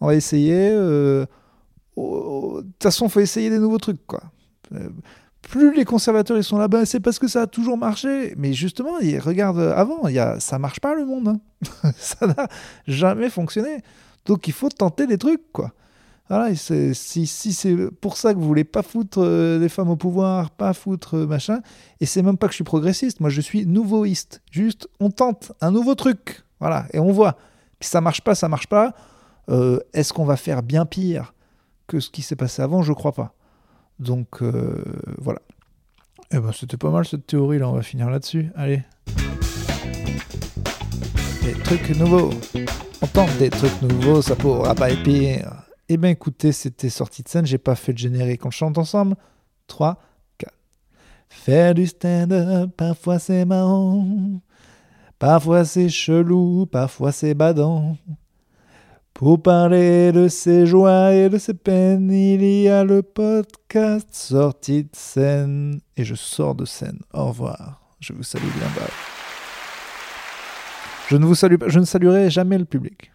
On 0.00 0.08
va 0.08 0.16
essayer. 0.16 0.70
Euh, 0.72 1.24
de 1.96 2.62
toute 2.62 2.82
façon, 2.82 3.08
faut 3.08 3.20
essayer 3.20 3.50
des 3.50 3.60
nouveaux 3.60 3.78
trucs 3.78 4.04
quoi. 4.04 4.24
Euh, 4.74 4.88
plus 5.48 5.74
les 5.74 5.84
conservateurs 5.84 6.36
ils 6.36 6.44
sont 6.44 6.58
là-bas, 6.58 6.86
c'est 6.86 7.00
parce 7.00 7.18
que 7.18 7.28
ça 7.28 7.42
a 7.42 7.46
toujours 7.46 7.78
marché. 7.78 8.34
Mais 8.36 8.52
justement, 8.52 8.98
ils 9.00 9.18
regardent 9.18 9.72
avant, 9.76 10.08
il 10.08 10.16
y 10.16 10.40
ça 10.40 10.58
marche 10.58 10.80
pas 10.80 10.94
le 10.94 11.04
monde. 11.04 11.28
Hein. 11.28 11.90
ça 11.96 12.26
n'a 12.26 12.48
jamais 12.86 13.30
fonctionné. 13.30 13.82
Donc 14.24 14.48
il 14.48 14.52
faut 14.52 14.68
tenter 14.68 15.06
des 15.06 15.18
trucs, 15.18 15.52
quoi. 15.52 15.72
Voilà, 16.30 16.54
si, 16.54 17.26
c'est 17.26 17.76
pour 18.00 18.16
ça 18.16 18.32
que 18.32 18.38
vous 18.38 18.46
voulez 18.46 18.64
pas 18.64 18.82
foutre 18.82 19.18
euh, 19.20 19.58
les 19.58 19.68
femmes 19.68 19.90
au 19.90 19.96
pouvoir, 19.96 20.50
pas 20.50 20.72
foutre 20.72 21.18
euh, 21.18 21.26
machin, 21.26 21.60
et 22.00 22.06
c'est 22.06 22.22
même 22.22 22.38
pas 22.38 22.46
que 22.46 22.52
je 22.52 22.56
suis 22.56 22.64
progressiste, 22.64 23.20
moi 23.20 23.28
je 23.28 23.42
suis 23.42 23.66
nouveauiste. 23.66 24.40
Juste, 24.50 24.88
on 25.00 25.10
tente 25.10 25.52
un 25.60 25.70
nouveau 25.70 25.94
truc, 25.94 26.42
voilà, 26.60 26.86
et 26.94 26.98
on 26.98 27.12
voit. 27.12 27.36
Puis 27.78 27.90
ça 27.90 28.00
marche 28.00 28.22
pas, 28.22 28.34
ça 28.34 28.48
marche 28.48 28.68
pas. 28.68 28.94
Euh, 29.50 29.78
est-ce 29.92 30.14
qu'on 30.14 30.24
va 30.24 30.36
faire 30.38 30.62
bien 30.62 30.86
pire 30.86 31.34
que 31.86 32.00
ce 32.00 32.08
qui 32.08 32.22
s'est 32.22 32.36
passé 32.36 32.62
avant? 32.62 32.82
Je 32.82 32.94
crois 32.94 33.12
pas. 33.12 33.34
Donc 33.98 34.42
euh, 34.42 34.82
voilà. 35.18 35.40
Eh 36.30 36.38
ben, 36.38 36.52
c'était 36.52 36.76
pas 36.76 36.90
mal 36.90 37.04
cette 37.04 37.26
théorie 37.26 37.58
là, 37.58 37.68
on 37.68 37.72
va 37.72 37.82
finir 37.82 38.10
là-dessus. 38.10 38.50
Allez. 38.54 38.82
Des 41.42 41.52
trucs 41.64 41.90
nouveaux. 41.96 42.30
On 43.02 43.06
tente 43.06 43.36
des 43.38 43.50
trucs 43.50 43.82
nouveaux, 43.82 44.22
ça 44.22 44.34
pourra 44.34 44.74
pas 44.74 44.90
être 44.90 45.02
pire. 45.02 45.64
Eh 45.88 45.96
ben 45.98 46.08
écoutez, 46.08 46.52
c'était 46.52 46.88
sorti 46.88 47.22
de 47.22 47.28
scène, 47.28 47.44
j'ai 47.44 47.58
pas 47.58 47.74
fait 47.74 47.92
le 47.92 47.98
générique. 47.98 48.46
On 48.46 48.50
chante 48.50 48.78
ensemble 48.78 49.16
3, 49.66 50.00
4. 50.38 50.52
Faire 51.28 51.74
du 51.74 51.86
stand-up, 51.86 52.70
parfois 52.76 53.18
c'est 53.18 53.44
marrant. 53.44 54.40
Parfois 55.18 55.64
c'est 55.64 55.88
chelou, 55.88 56.66
parfois 56.66 57.12
c'est 57.12 57.34
badant. 57.34 57.96
Pour 59.14 59.40
parler 59.40 60.10
de 60.10 60.26
ses 60.26 60.66
joies 60.66 61.12
et 61.12 61.28
de 61.28 61.38
ses 61.38 61.54
peines, 61.54 62.10
il 62.10 62.44
y 62.44 62.68
a 62.68 62.82
le 62.82 63.00
podcast 63.00 64.08
sorti 64.10 64.82
de 64.82 64.90
scène. 64.92 65.80
Et 65.96 66.02
je 66.02 66.16
sors 66.16 66.56
de 66.56 66.64
scène. 66.64 66.98
Au 67.12 67.26
revoir. 67.26 67.80
Je 68.00 68.12
vous 68.12 68.24
salue 68.24 68.50
bien 68.58 68.66
bas. 68.74 68.90
Je 71.08 71.16
ne 71.16 71.24
vous 71.24 71.36
salue 71.36 71.58
pas, 71.58 71.68
je 71.68 71.78
ne 71.78 71.84
saluerai 71.84 72.28
jamais 72.28 72.58
le 72.58 72.64
public. 72.64 73.12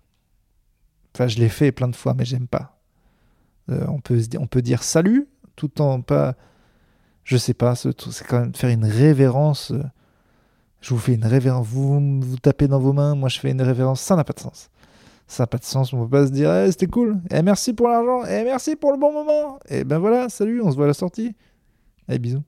Enfin, 1.14 1.28
je 1.28 1.38
l'ai 1.38 1.50
fait 1.50 1.74
plein 1.74 1.90
de 1.90 1.96
fois, 1.98 2.14
mais 2.14 2.24
j'aime 2.24 2.48
pas. 2.48 2.80
Euh, 3.70 3.86
on, 3.90 4.00
peut, 4.00 4.22
on 4.40 4.48
peut 4.48 4.62
dire 4.62 4.84
salut 4.84 5.28
tout 5.58 5.82
en 5.82 6.00
pas. 6.00 6.36
Je 7.26 7.36
sais 7.36 7.54
pas, 7.54 7.76
c'est 7.76 7.94
quand 8.26 8.40
même 8.40 8.56
faire 8.56 8.70
une 8.70 8.86
révérence. 8.86 9.72
Euh, 9.72 9.84
je 10.80 10.94
vous 10.94 11.00
fais 11.00 11.16
une 11.16 11.26
révérence. 11.26 11.68
Vous 11.68 12.22
vous 12.22 12.38
tapez 12.38 12.70
dans 12.70 12.80
vos 12.80 12.94
mains, 12.94 13.16
moi 13.16 13.28
je 13.28 13.38
fais 13.38 13.52
une 13.52 13.62
révérence. 13.62 14.00
Ça 14.00 14.16
n'a 14.16 14.24
pas 14.24 14.32
de 14.32 14.40
sens. 14.40 14.70
Ça 15.30 15.44
n'a 15.44 15.48
pas 15.48 15.60
de 15.60 15.64
sens. 15.64 15.94
On 15.94 16.04
peut 16.06 16.10
pas 16.10 16.26
se 16.26 16.32
dire 16.32 16.52
eh, 16.54 16.72
c'était 16.72 16.88
cool. 16.88 17.22
Et 17.30 17.36
eh, 17.38 17.42
merci 17.44 17.74
pour 17.74 17.88
l'argent. 17.88 18.26
Et 18.26 18.40
eh, 18.42 18.44
merci 18.44 18.76
pour 18.76 18.92
le 18.92 18.98
bon 18.98 19.14
moment. 19.14 19.60
Et 19.70 19.84
ben 19.84 20.00
voilà, 20.00 20.28
salut, 20.28 20.60
on 20.62 20.72
se 20.72 20.76
voit 20.76 20.86
à 20.86 20.88
la 20.88 20.94
sortie. 20.96 21.36
Allez, 22.08 22.18
bisous. 22.18 22.44